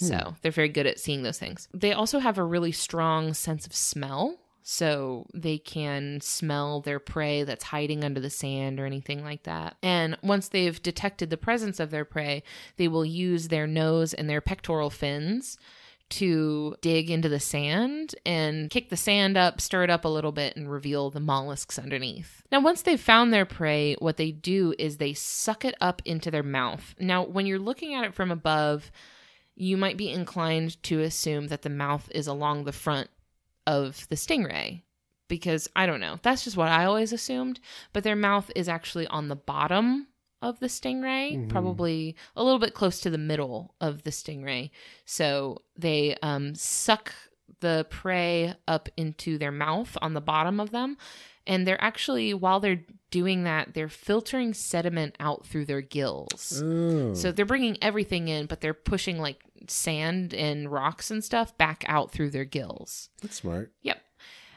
[0.00, 1.68] So they're very good at seeing those things.
[1.72, 4.36] They also have a really strong sense of smell.
[4.66, 9.76] So they can smell their prey that's hiding under the sand or anything like that.
[9.82, 12.42] And once they've detected the presence of their prey,
[12.78, 15.58] they will use their nose and their pectoral fins
[16.10, 20.32] to dig into the sand and kick the sand up, stir it up a little
[20.32, 22.42] bit, and reveal the mollusks underneath.
[22.50, 26.30] Now, once they've found their prey, what they do is they suck it up into
[26.30, 26.94] their mouth.
[26.98, 28.90] Now, when you're looking at it from above,
[29.54, 33.10] you might be inclined to assume that the mouth is along the front
[33.66, 34.82] of the stingray
[35.28, 36.18] because I don't know.
[36.22, 37.60] That's just what I always assumed.
[37.92, 40.08] But their mouth is actually on the bottom
[40.42, 41.48] of the stingray, Mhm.
[41.48, 44.70] probably a little bit close to the middle of the stingray.
[45.06, 47.14] So they um, suck
[47.60, 50.96] the prey up into their mouth on the bottom of them.
[51.46, 56.62] And they're actually, while they're doing that, they're filtering sediment out through their gills.
[56.64, 57.14] Oh.
[57.14, 61.84] So they're bringing everything in, but they're pushing like sand and rocks and stuff back
[61.86, 63.10] out through their gills.
[63.20, 63.72] that's smart.
[63.82, 64.00] Yep.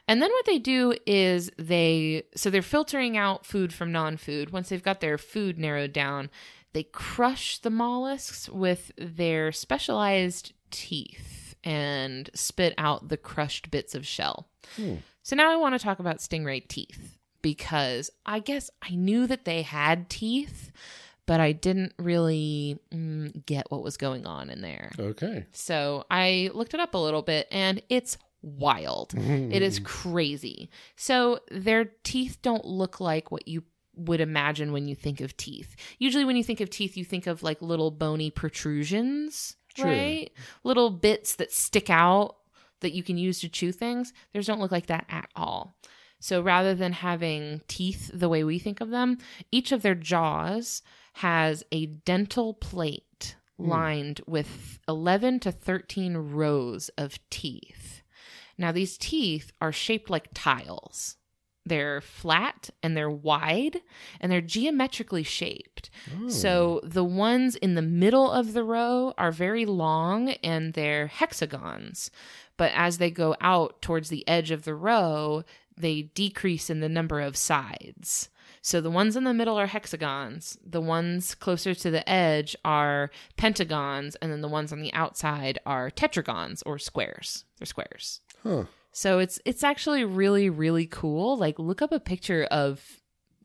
[0.07, 4.51] And then what they do is they so they're filtering out food from non-food.
[4.51, 6.29] Once they've got their food narrowed down,
[6.71, 11.36] they crush the mollusks with their specialized teeth
[11.67, 14.47] and spit out the crushed bits of shell.
[14.77, 14.95] Hmm.
[15.21, 19.43] So now I want to talk about stingray teeth because I guess I knew that
[19.43, 20.71] they had teeth,
[21.25, 24.93] but I didn't really mm, get what was going on in there.
[24.97, 25.45] Okay.
[25.51, 29.13] So I looked it up a little bit and it's wild.
[29.17, 30.69] It is crazy.
[30.95, 35.75] So their teeth don't look like what you would imagine when you think of teeth.
[35.99, 39.85] Usually when you think of teeth, you think of like little bony protrusions, Sure.
[39.87, 40.31] right?
[40.63, 42.35] Little bits that stick out
[42.81, 44.13] that you can use to chew things.
[44.33, 45.75] Theirs don't look like that at all.
[46.19, 49.17] So rather than having teeth the way we think of them,
[49.51, 50.81] each of their jaws
[51.13, 53.69] has a dental plate Hmm.
[53.69, 58.03] lined with 11 to 13 rows of teeth.
[58.57, 61.17] Now, these teeth are shaped like tiles.
[61.67, 63.81] They're flat and they're wide
[64.19, 65.89] and they're geometrically shaped.
[66.21, 66.29] Oh.
[66.29, 72.11] So the ones in the middle of the row are very long and they're hexagons.
[72.55, 75.43] But as they go out towards the edge of the row,
[75.75, 78.29] they decrease in the number of sides.
[78.61, 83.11] So the ones in the middle are hexagons, the ones closer to the edge are
[83.37, 87.45] pentagons, and then the ones on the outside are tetragons or squares.
[87.57, 88.21] They're squares.
[88.43, 88.65] Huh.
[88.91, 91.37] So it's it's actually really really cool.
[91.37, 92.83] Like look up a picture of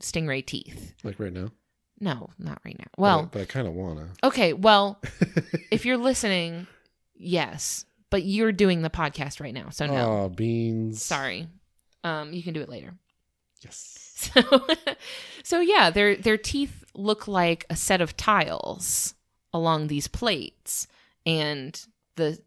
[0.00, 0.94] stingray teeth.
[1.05, 1.50] Like right now.
[2.00, 2.87] No, not right now.
[2.96, 4.09] But Well, but I, kind of wanna.
[4.24, 5.00] okay, well,
[5.70, 6.66] if you're listening,
[7.14, 9.94] yes, but you're doing the podcast right now, so no.
[10.24, 11.02] Oh, beans.
[11.02, 11.48] Sorry.
[12.02, 12.94] Um you can do it later.
[13.62, 13.98] Yes.
[14.22, 14.40] So,
[15.42, 19.14] so yeah, their their teeth look like a set of tiles
[19.52, 20.87] along these plates,
[21.26, 22.38] and the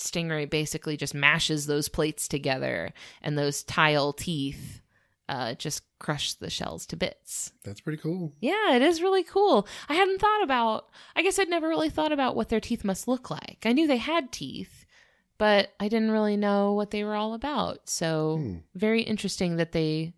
[0.00, 4.80] stingray basically just mashes those plates together, and those tile teeth
[5.28, 7.52] uh, just crush the shells to bits.
[7.64, 8.32] That's pretty cool.
[8.40, 9.66] Yeah, it is really cool.
[9.88, 10.88] I hadn't thought about.
[11.14, 13.58] I guess I'd never really thought about what their teeth must look like.
[13.64, 14.84] I knew they had teeth,
[15.38, 17.88] but I didn't really know what they were all about.
[17.88, 18.56] So Hmm.
[18.74, 20.14] very interesting that they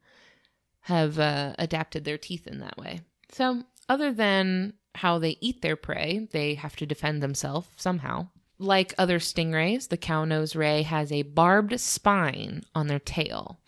[0.86, 3.00] have uh, adapted their teeth in that way.
[3.30, 8.28] So, other than how they eat their prey, they have to defend themselves somehow.
[8.62, 13.58] Like other stingrays, the cownose ray has a barbed spine on their tail.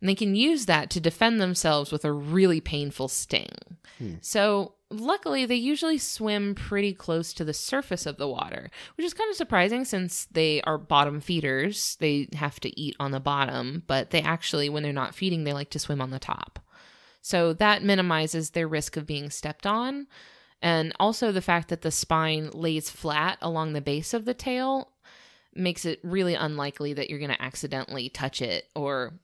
[0.00, 3.50] And they can use that to defend themselves with a really painful sting.
[3.98, 4.14] Hmm.
[4.22, 9.12] So, luckily, they usually swim pretty close to the surface of the water, which is
[9.12, 11.96] kind of surprising since they are bottom feeders.
[12.00, 15.52] They have to eat on the bottom, but they actually, when they're not feeding, they
[15.52, 16.60] like to swim on the top.
[17.20, 20.06] So, that minimizes their risk of being stepped on.
[20.62, 24.92] And also the fact that the spine lays flat along the base of the tail
[25.54, 29.14] makes it really unlikely that you're going to accidentally touch it or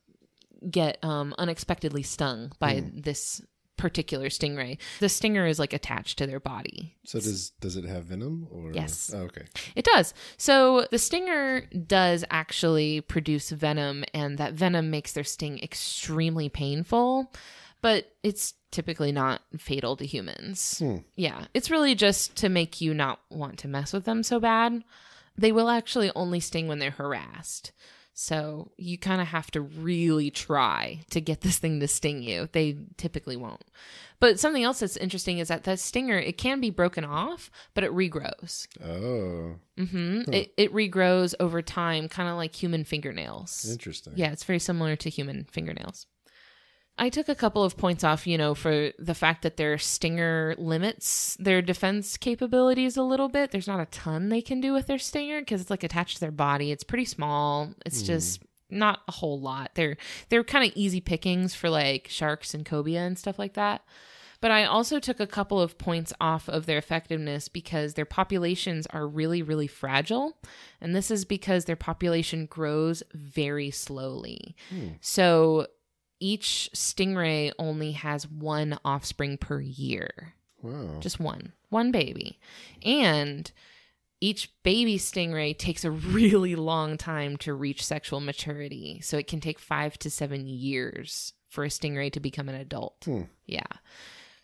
[0.70, 3.42] get um, unexpectedly stung by this
[3.76, 4.78] particular stingray.
[5.00, 6.96] The stinger is like attached to their body.
[7.04, 9.12] So does does it have venom or Yes.
[9.14, 9.44] Oh, okay.
[9.74, 10.14] It does.
[10.38, 17.32] So the stinger does actually produce venom, and that venom makes their sting extremely painful,
[17.82, 20.78] but it's typically not fatal to humans.
[20.80, 20.98] Hmm.
[21.14, 24.82] Yeah, it's really just to make you not want to mess with them so bad.
[25.38, 27.72] They will actually only sting when they're harassed.
[28.18, 32.48] So you kind of have to really try to get this thing to sting you.
[32.50, 33.62] They typically won't.
[34.20, 37.84] But something else that's interesting is that the stinger, it can be broken off, but
[37.84, 38.66] it regrows.
[38.82, 43.70] Oh, hmm It, it regrows over time, kind of like human fingernails.
[43.70, 44.14] interesting.
[44.16, 46.06] Yeah, it's very similar to human fingernails.
[46.98, 50.54] I took a couple of points off, you know, for the fact that their stinger
[50.56, 53.50] limits their defense capabilities a little bit.
[53.50, 56.20] There's not a ton they can do with their stinger because it's like attached to
[56.20, 56.72] their body.
[56.72, 57.74] It's pretty small.
[57.84, 58.06] It's hmm.
[58.06, 59.72] just not a whole lot.
[59.74, 59.96] They're
[60.30, 63.82] they're kind of easy pickings for like sharks and cobia and stuff like that.
[64.40, 68.86] But I also took a couple of points off of their effectiveness because their populations
[68.88, 70.36] are really, really fragile.
[70.80, 74.54] And this is because their population grows very slowly.
[74.68, 74.88] Hmm.
[75.00, 75.68] So
[76.20, 80.98] each stingray only has one offspring per year, Wow.
[81.00, 82.38] just one, one baby.
[82.82, 83.50] And
[84.20, 89.00] each baby stingray takes a really long time to reach sexual maturity.
[89.02, 92.96] So it can take five to seven years for a stingray to become an adult.
[93.04, 93.22] Hmm.
[93.46, 93.66] Yeah.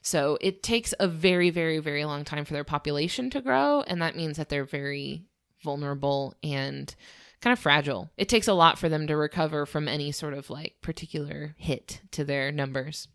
[0.02, 3.82] So it takes a very, very, very long time for their population to grow.
[3.82, 5.24] And that means that they're very
[5.62, 6.94] vulnerable and
[7.42, 8.10] kind of fragile.
[8.16, 12.00] It takes a lot for them to recover from any sort of like particular hit
[12.12, 13.08] to their numbers.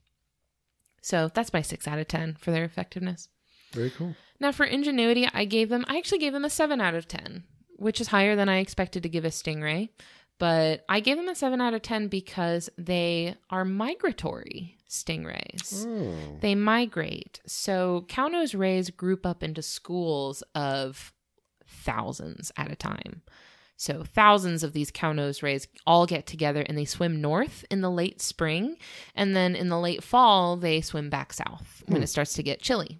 [1.02, 3.30] So that's my six out of 10 for their effectiveness.
[3.72, 4.16] Very cool.
[4.40, 7.44] Now for ingenuity, I gave them, I actually gave them a seven out of 10,
[7.78, 9.90] which is higher than I expected to give a stingray.
[10.40, 15.86] But I gave them a seven out of 10 because they are migratory stingrays.
[15.88, 16.38] Oh.
[16.42, 17.42] They migrate.
[17.48, 21.12] So cownose rays group up into schools of
[21.66, 23.22] thousands at a time.
[23.78, 27.92] So thousands of these cownose rays all get together and they swim north in the
[27.92, 28.78] late spring.
[29.16, 32.08] And then in the late fall, they swim back south when it hmm.
[32.08, 33.00] starts to get chilly.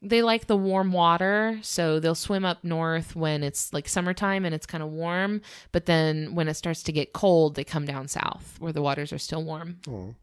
[0.00, 4.54] They like the warm water, so they'll swim up north when it's like summertime and
[4.54, 5.42] it's kind of warm.
[5.72, 9.12] But then when it starts to get cold, they come down south where the waters
[9.12, 9.80] are still warm.
[9.88, 10.14] Oh.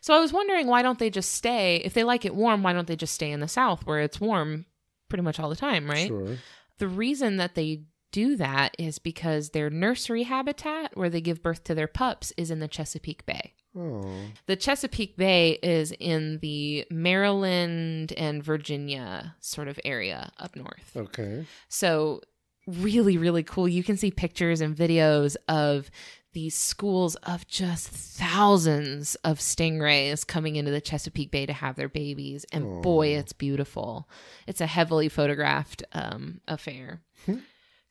[0.00, 2.72] So I was wondering why don't they just stay if they like it warm, why
[2.72, 4.64] don't they just stay in the south where it's warm
[5.08, 6.08] pretty much all the time, right?
[6.08, 6.36] Sure.
[6.78, 7.82] The reason that they
[8.12, 12.50] do that is because their nursery habitat where they give birth to their pups is
[12.50, 13.54] in the Chesapeake Bay.
[13.76, 14.04] Oh.
[14.46, 20.92] The Chesapeake Bay is in the Maryland and Virginia sort of area up north.
[20.94, 21.46] Okay.
[21.68, 22.20] So,
[22.66, 23.66] really, really cool.
[23.66, 25.90] You can see pictures and videos of
[26.34, 31.88] these schools of just thousands of stingrays coming into the Chesapeake Bay to have their
[31.88, 32.46] babies.
[32.52, 34.08] And boy, it's beautiful.
[34.46, 37.02] It's a heavily photographed um, affair.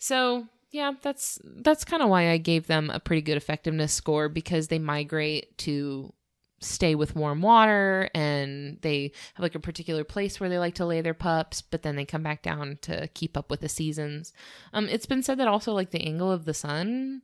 [0.01, 4.29] So, yeah, that's that's kind of why I gave them a pretty good effectiveness score
[4.29, 6.13] because they migrate to
[6.59, 10.85] stay with warm water and they have like a particular place where they like to
[10.85, 14.31] lay their pups but then they come back down to keep up with the seasons.
[14.71, 17.23] Um it's been said that also like the angle of the sun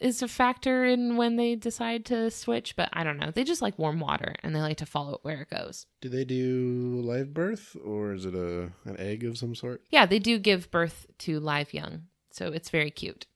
[0.00, 3.30] is a factor in when they decide to switch but i don't know.
[3.30, 5.86] They just like warm water and they like to follow it where it goes.
[6.02, 9.82] Do they do live birth or is it a an egg of some sort?
[9.90, 12.02] yeah they do give birth to live young
[12.34, 13.26] so it's very cute.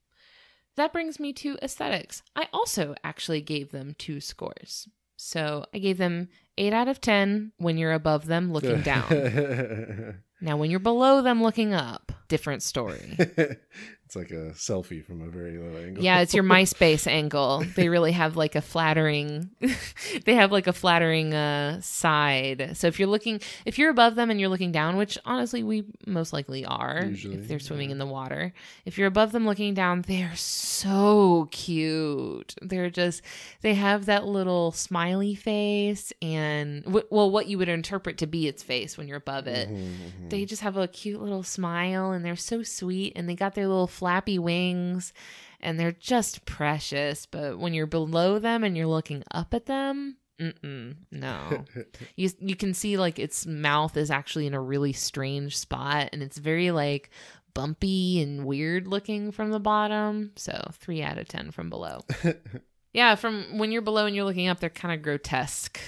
[0.75, 2.23] That brings me to aesthetics.
[2.35, 4.89] I also actually gave them two scores.
[5.17, 10.21] So i gave them 8 out of 10 when you're above them looking down.
[10.41, 13.17] Now, when you're below them looking up, different story.
[14.09, 16.03] it's like a selfie from a very low angle.
[16.03, 17.63] yeah, it's your MySpace angle.
[17.77, 19.51] They really have like a flattering,
[20.25, 22.71] they have like a flattering uh, side.
[22.75, 25.85] So if you're looking, if you're above them and you're looking down, which honestly we
[26.07, 27.93] most likely are, Usually, if they're swimming yeah.
[27.93, 28.55] in the water,
[28.87, 32.55] if you're above them looking down, they're so cute.
[32.63, 33.21] They're just,
[33.61, 38.49] they have that little smiley face and, w- well, what you would interpret to be
[38.49, 39.69] its face when you're above it.
[39.69, 40.31] Mhm, mhm.
[40.31, 43.69] They just have a cute little smile and they're so sweet and they got their
[43.69, 45.13] little flappy wings
[45.61, 47.27] and they're just precious.
[47.27, 51.65] But when you're below them and you're looking up at them, mm-mm, no.
[52.17, 56.23] you you can see like its mouth is actually in a really strange spot and
[56.23, 57.11] it's very like
[57.55, 60.33] bumpy and weird looking from the bottom.
[60.37, 62.01] So 3 out of 10 from below.
[62.93, 65.79] yeah, from when you're below and you're looking up they're kind of grotesque.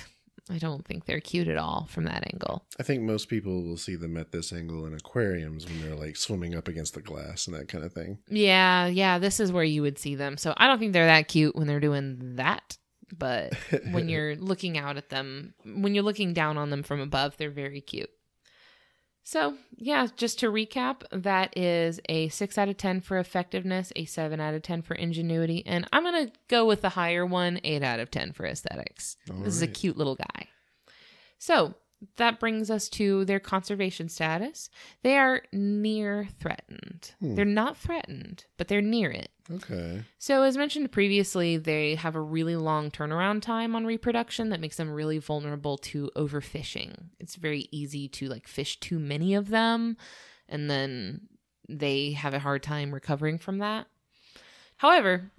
[0.50, 2.64] I don't think they're cute at all from that angle.
[2.78, 6.16] I think most people will see them at this angle in aquariums when they're like
[6.16, 8.18] swimming up against the glass and that kind of thing.
[8.28, 10.36] Yeah, yeah, this is where you would see them.
[10.36, 12.76] So I don't think they're that cute when they're doing that.
[13.16, 13.54] But
[13.90, 17.50] when you're looking out at them, when you're looking down on them from above, they're
[17.50, 18.10] very cute.
[19.22, 24.04] So, yeah, just to recap, that is a 6 out of 10 for effectiveness, a
[24.06, 27.60] 7 out of 10 for ingenuity, and I'm going to go with the higher one,
[27.62, 29.16] 8 out of 10 for aesthetics.
[29.30, 30.48] All this is a cute little guy.
[31.38, 31.74] So,
[32.16, 34.70] that brings us to their conservation status.
[35.02, 37.12] They are near threatened.
[37.20, 37.34] Hmm.
[37.34, 39.28] They're not threatened, but they're near it.
[39.50, 40.02] Okay.
[40.18, 44.76] So, as mentioned previously, they have a really long turnaround time on reproduction that makes
[44.76, 46.94] them really vulnerable to overfishing.
[47.18, 49.96] It's very easy to like fish too many of them,
[50.48, 51.22] and then
[51.68, 53.86] they have a hard time recovering from that.
[54.76, 55.30] However,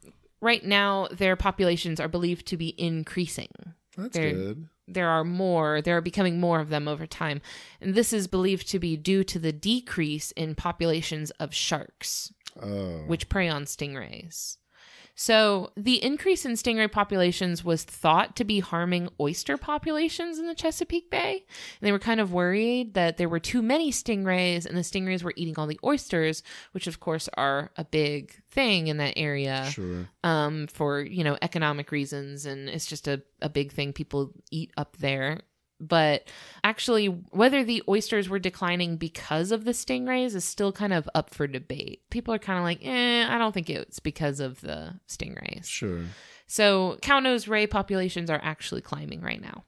[0.42, 3.50] right now, their populations are believed to be increasing
[3.98, 4.68] That's They're- good.
[4.94, 7.42] There are more, there are becoming more of them over time.
[7.80, 13.04] And this is believed to be due to the decrease in populations of sharks, Oh.
[13.08, 14.58] which prey on stingrays.
[15.16, 20.56] So, the increase in stingray populations was thought to be harming oyster populations in the
[20.56, 21.46] Chesapeake Bay.
[21.80, 25.24] And they were kind of worried that there were too many stingrays and the stingrays
[25.24, 29.70] were eating all the oysters, which, of course, are a big thing in that area
[29.72, 30.10] Sure.
[30.24, 34.72] um, for you know economic reasons, and it's just a, a big thing people eat
[34.78, 35.40] up there.
[35.82, 36.28] But
[36.64, 41.34] actually, whether the oysters were declining because of the stingrays is still kind of up
[41.34, 42.04] for debate.
[42.10, 45.66] People are kind of like, eh, I don't think it's because of the stingrays.
[45.66, 46.02] Sure.
[46.48, 49.64] So cow nose ray populations are actually climbing right now.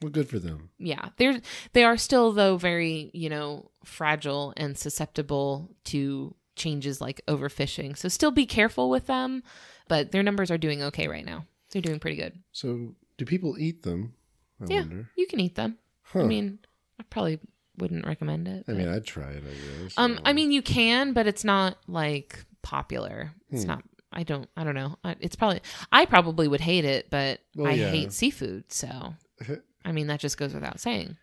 [0.00, 0.70] Well, good for them.
[0.78, 1.42] Yeah, they're
[1.74, 7.98] they are still though very you know fragile and susceptible to changes like overfishing.
[7.98, 9.42] So still be careful with them,
[9.88, 11.44] but their numbers are doing okay right now.
[11.70, 12.38] They're doing pretty good.
[12.52, 14.14] So, do people eat them?
[14.60, 14.80] I Yeah.
[14.80, 15.08] wonder.
[15.16, 15.78] You can eat them.
[16.04, 16.20] Huh.
[16.20, 16.58] I mean,
[16.98, 17.38] I probably
[17.78, 18.64] wouldn't recommend it.
[18.68, 19.42] I mean, I'd try it.
[19.46, 19.94] I guess.
[19.96, 23.32] um, I mean, you can, but it's not like popular.
[23.50, 23.68] It's Hmm.
[23.68, 23.84] not.
[24.12, 24.48] I don't.
[24.56, 24.96] I don't know.
[25.20, 25.60] It's probably.
[25.92, 27.90] I probably would hate it, but Well, I yeah.
[27.90, 28.72] hate seafood.
[28.72, 29.14] So,
[29.84, 31.16] I mean, that just goes without saying.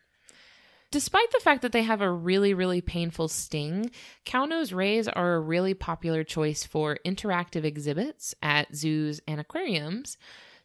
[0.90, 3.92] Despite the fact that they have a really, really painful sting,
[4.24, 10.18] cow-nose rays are a really popular choice for interactive exhibits at zoos and aquariums.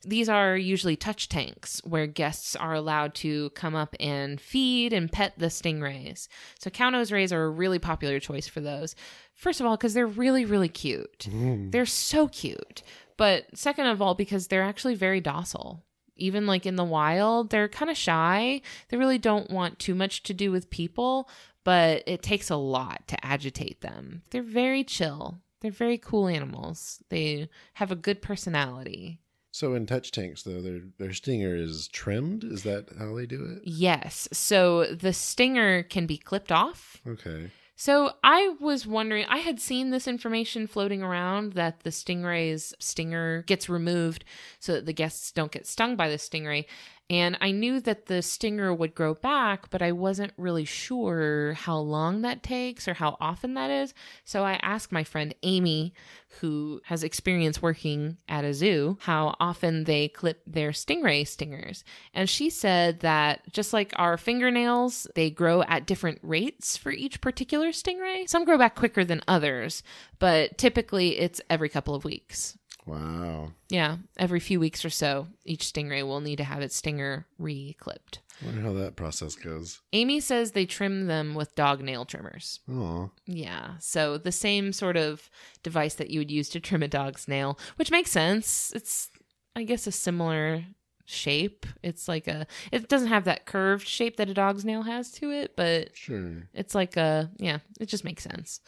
[0.05, 5.11] These are usually touch tanks where guests are allowed to come up and feed and
[5.11, 6.28] pet the stingrays.
[6.59, 8.96] So cow-nose rays are a really popular choice for those.
[9.34, 11.28] First of all, because they're really, really cute.
[11.30, 11.70] Mm.
[11.70, 12.82] They're so cute.
[13.16, 15.84] But second of all, because they're actually very docile.
[16.16, 18.61] Even like in the wild, they're kind of shy.
[18.88, 21.28] They really don't want too much to do with people,
[21.64, 24.22] but it takes a lot to agitate them.
[24.30, 25.38] They're very chill.
[25.61, 27.00] They're very cool animals.
[27.09, 29.20] They have a good personality.
[29.53, 32.42] So in touch tanks though, their their stinger is trimmed.
[32.42, 33.62] Is that how they do it?
[33.64, 34.28] Yes.
[34.32, 37.00] So the stinger can be clipped off.
[37.07, 37.50] Okay.
[37.76, 43.42] So I was wondering, I had seen this information floating around that the stingray's stinger
[43.42, 44.24] gets removed
[44.61, 46.66] so that the guests don't get stung by the stingray.
[47.11, 51.76] And I knew that the stinger would grow back, but I wasn't really sure how
[51.76, 53.92] long that takes or how often that is.
[54.24, 55.92] So I asked my friend Amy,
[56.40, 61.84] who has experience working at a zoo, how often they clip their stingray stingers.
[62.14, 67.20] And she said that just like our fingernails, they grow at different rates for each
[67.20, 68.26] particular stingray.
[68.26, 69.82] Some grow back quicker than others,
[70.18, 72.57] but typically it's every couple of weeks.
[72.85, 73.53] Wow.
[73.68, 77.76] Yeah, every few weeks or so, each stingray will need to have its stinger re
[77.78, 78.18] clipped.
[78.45, 79.80] Wonder how that process goes.
[79.93, 82.59] Amy says they trim them with dog nail trimmers.
[82.68, 83.11] Oh.
[83.26, 85.30] Yeah, so the same sort of
[85.62, 88.72] device that you would use to trim a dog's nail, which makes sense.
[88.74, 89.11] It's,
[89.55, 90.64] I guess, a similar
[91.05, 91.66] shape.
[91.85, 95.30] It's like a, it doesn't have that curved shape that a dog's nail has to
[95.30, 96.49] it, but Sure.
[96.53, 98.61] it's like a, yeah, it just makes sense.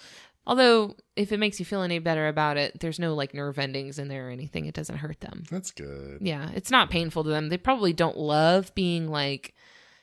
[0.46, 3.98] Although, if it makes you feel any better about it, there's no like nerve endings
[3.98, 4.66] in there or anything.
[4.66, 5.44] It doesn't hurt them.
[5.50, 6.18] That's good.
[6.20, 7.48] Yeah, it's not painful to them.
[7.48, 9.54] They probably don't love being like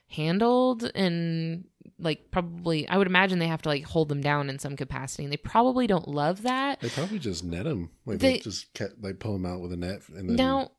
[0.08, 1.66] handled and
[2.00, 5.24] like probably I would imagine they have to like hold them down in some capacity
[5.24, 6.80] and they probably don't love that.
[6.82, 7.92] They probably just net them.
[8.06, 10.72] Like They- they, just ca- like pull them out with a net and then Now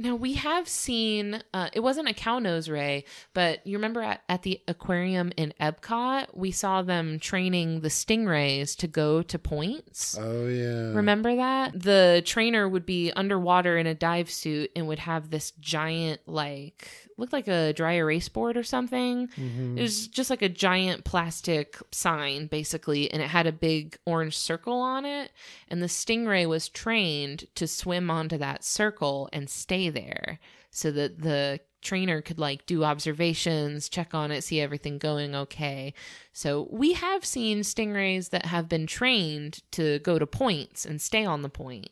[0.00, 4.22] now we have seen uh, it wasn't a cow nose ray, but you remember at,
[4.28, 10.16] at the aquarium in Epcot, we saw them training the stingrays to go to points.
[10.18, 10.92] Oh yeah.
[10.94, 11.80] Remember that?
[11.80, 16.88] The trainer would be underwater in a dive suit and would have this giant, like,
[17.18, 19.28] looked like a dry erase board or something.
[19.28, 19.76] Mhm.
[19.76, 24.38] It was just like a giant plastic sign, basically, and it had a big orange
[24.38, 25.30] circle on it.
[25.68, 30.38] And the stingray was trained to swim onto that circle and stay there
[30.70, 35.94] so that the trainer could like do observations, check on it, see everything going okay.
[36.32, 41.24] So we have seen stingrays that have been trained to go to points and stay
[41.24, 41.90] on the point.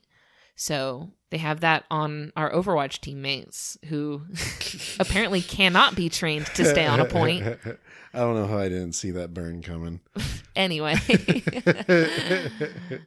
[0.57, 4.23] So they have that on our Overwatch teammates who
[5.01, 7.45] apparently cannot be trained to stay on a point.
[8.15, 10.01] I don't know how I didn't see that burn coming.
[10.57, 10.97] Anyway.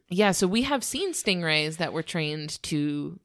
[0.08, 3.20] yeah, so we have seen stingrays that were trained to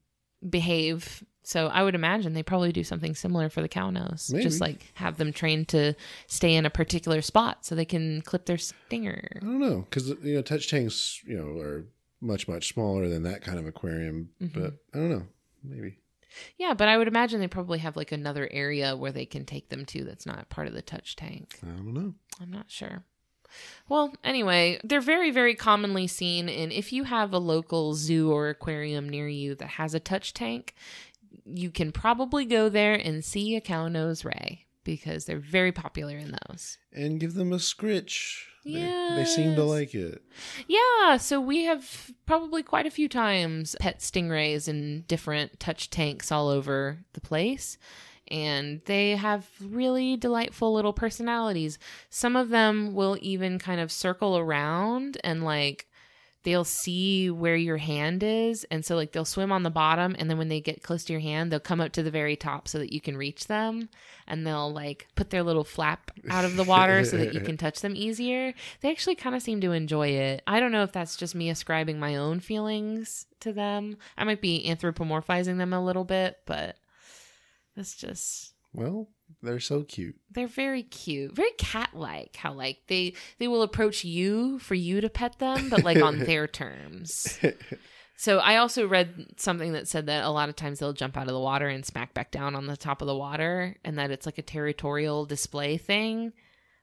[0.51, 1.23] behave.
[1.49, 4.31] So I would imagine they probably do something similar for the cow nose.
[4.33, 4.43] Maybe.
[4.43, 5.95] Just like have them trained to
[6.27, 9.29] stay in a particular spot so they can clip their stinger.
[9.37, 11.85] I don't know because you know touch tanks you know are
[12.21, 14.61] much much smaller than that kind of aquarium, Mm-hmm.
[14.61, 15.27] but I don't know.
[15.63, 15.99] Maybe
[16.59, 19.69] Yeah, but I would imagine they probably have like another area where they can take
[19.69, 21.61] them to that's not part of the touch tank.
[21.63, 22.15] I don't know.
[22.41, 23.05] I'm not sure.
[23.89, 26.49] Well, anyway, they're very, very commonly seen.
[26.49, 30.35] And if you have a local zoo or aquarium near you that has a touch
[30.35, 30.75] tank,
[31.45, 36.17] you can probably go there and see a cow nose ray because they're very popular
[36.17, 36.79] in those.
[36.93, 38.47] And give them a scritch.
[38.65, 38.73] They,
[39.15, 40.23] they seem to like it.
[40.67, 46.33] Yeah, so we have probably quite a few times pet stingrays in different touch tanks
[46.33, 47.79] all over the place.
[48.29, 51.79] And they have really delightful little personalities.
[52.11, 55.87] Some of them will even kind of circle around and like
[56.47, 58.63] they'll see where your hand is.
[58.71, 60.15] And so, like, they'll swim on the bottom.
[60.17, 62.37] And then when they get close to your hand, they'll come up to the very
[62.37, 63.89] top so that you can reach them.
[64.29, 67.57] And they'll like put their little flap out of the water so that you can
[67.59, 68.55] touch them easier.
[68.81, 70.43] They actually kind of seem to enjoy it.
[70.47, 73.97] I don't know if that's just me ascribing my own feelings to them.
[74.17, 76.77] I might be anthropomorphizing them a little bit, but
[77.75, 79.09] that's just Well,
[79.43, 80.17] they're so cute.
[80.31, 81.35] they're very cute.
[81.35, 85.85] Very cat-like how like they they will approach you for you to pet them but
[85.85, 87.39] like on their terms.
[88.19, 91.27] So i also read something that said that a lot of times they'll jump out
[91.27, 94.11] of the water and smack back down on the top of the water and that
[94.11, 96.33] it's like a territorial display thing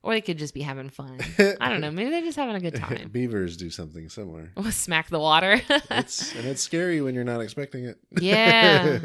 [0.04, 1.18] or they could just be having fun
[1.60, 4.52] i don't know maybe they're just having a good time Beavers do something similar.
[4.72, 7.98] smack the water It's and it's scary when you're not expecting it.
[8.20, 9.00] yeah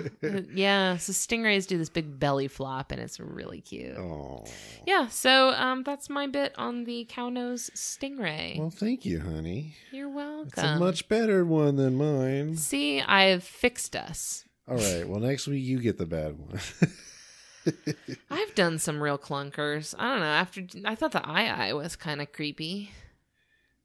[0.52, 4.44] yeah so stingrays do this big belly flop and it's really cute Oh.
[4.86, 8.58] Yeah, so um, that's my bit on the cow nose stingray.
[8.58, 9.74] Well, thank you, honey.
[9.92, 10.48] You're welcome.
[10.48, 12.56] It's a much better one than mine.
[12.56, 14.44] See, I've fixed us.
[14.66, 15.06] All right.
[15.06, 16.58] Well, next week you get the bad one.
[18.30, 19.94] I've done some real clunkers.
[19.98, 20.26] I don't know.
[20.26, 22.90] After I thought the aye-aye was kind of creepy.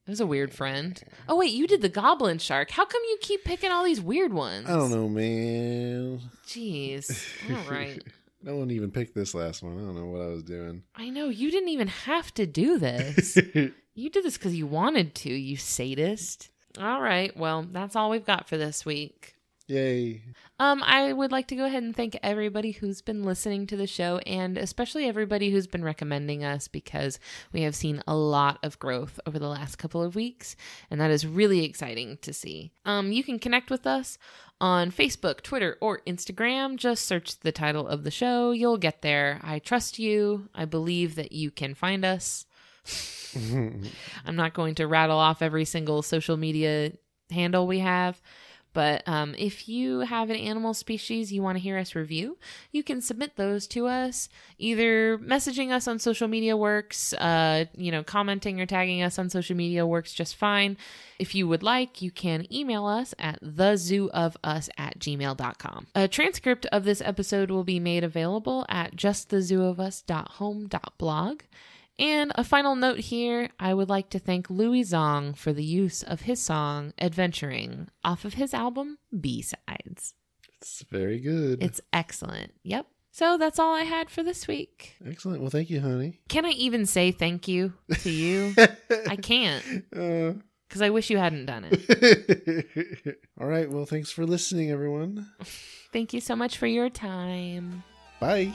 [0.06, 1.02] It was a weird friend.
[1.30, 2.72] Oh wait, you did the goblin shark.
[2.72, 4.70] How come you keep picking all these weird ones?
[4.70, 6.20] I don't know, man.
[6.46, 7.26] Jeez.
[7.50, 8.04] All right.
[8.42, 9.78] No one even picked this last one.
[9.78, 10.84] I don't know what I was doing.
[10.94, 13.38] I know you didn't even have to do this.
[13.94, 15.30] you did this because you wanted to.
[15.34, 16.50] You sadist.
[16.78, 17.36] All right.
[17.38, 19.36] Well, that's all we've got for this week.
[19.68, 20.22] Yay.
[20.59, 23.88] Um, I would like to go ahead and thank everybody who's been listening to the
[23.88, 27.18] show and especially everybody who's been recommending us because
[27.53, 30.57] we have seen a lot of growth over the last couple of weeks,
[30.91, 32.74] and that is really exciting to see.
[32.84, 34.18] Um, you can connect with us
[34.59, 36.76] on Facebook, Twitter, or Instagram.
[36.76, 38.51] Just search the title of the show.
[38.51, 39.39] You'll get there.
[39.43, 40.49] I trust you.
[40.53, 42.45] I believe that you can find us.
[43.36, 46.91] I'm not going to rattle off every single social media
[47.32, 48.22] handle we have.
[48.74, 52.38] But um, if you have an animal species you want to hear us review,
[52.72, 54.30] you can submit those to us.
[54.58, 59.30] Either messaging us on social media works, uh, you know, commenting or tagging us on
[59.30, 60.78] social media works just fine.
[61.20, 65.88] If you would like, you can email us at thezooofus at gmail.com.
[65.96, 71.42] A transcript of this episode will be made available at justthezooofus.home.blog.
[72.00, 76.02] And a final note here I would like to thank Louie Zong for the use
[76.04, 80.16] of his song Adventuring off of his album B Sides.
[80.60, 81.62] It's very good.
[81.62, 82.54] It's excellent.
[82.64, 82.88] Yep.
[83.12, 84.96] So that's all I had for this week.
[85.06, 85.41] Excellent.
[85.41, 86.20] Well, thank you, honey.
[86.30, 88.56] Can I even say thank you to you?
[89.08, 89.64] I can't
[89.96, 90.34] Uh,
[90.68, 93.18] because I wish you hadn't done it.
[93.39, 93.70] all right.
[93.70, 95.28] Well, thanks for listening, everyone.
[95.91, 97.84] Thank you so much for your time.
[98.20, 98.52] Bye.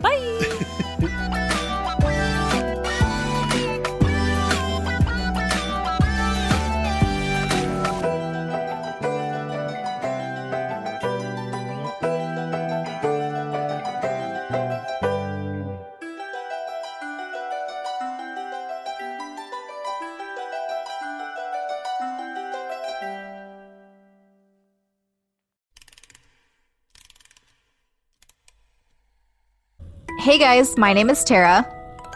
[0.00, 0.78] Bye.
[30.32, 31.70] Hey guys, my name is Tara.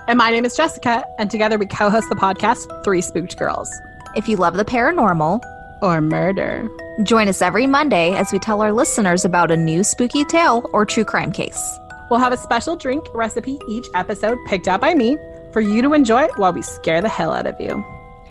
[0.08, 3.70] And my name is Jessica, and together we co host the podcast Three Spooked Girls.
[4.14, 5.38] If you love the paranormal,
[5.82, 6.66] Or murder.
[7.02, 10.86] join us every Monday as we tell our listeners about a new spooky tale or
[10.86, 11.78] true crime case.
[12.08, 15.18] We'll have a special drink recipe each episode picked out by me
[15.52, 17.84] for you to enjoy while we scare the hell out of you.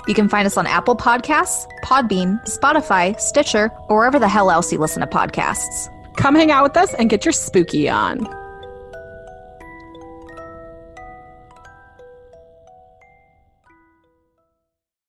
[0.08, 4.74] You can find us on Apple Podcasts, Podbean, Spotify, Stitcher, or wherever the hell else
[4.74, 5.90] you listen to podcasts.
[6.16, 8.28] Come hang out with us and get your spooky on.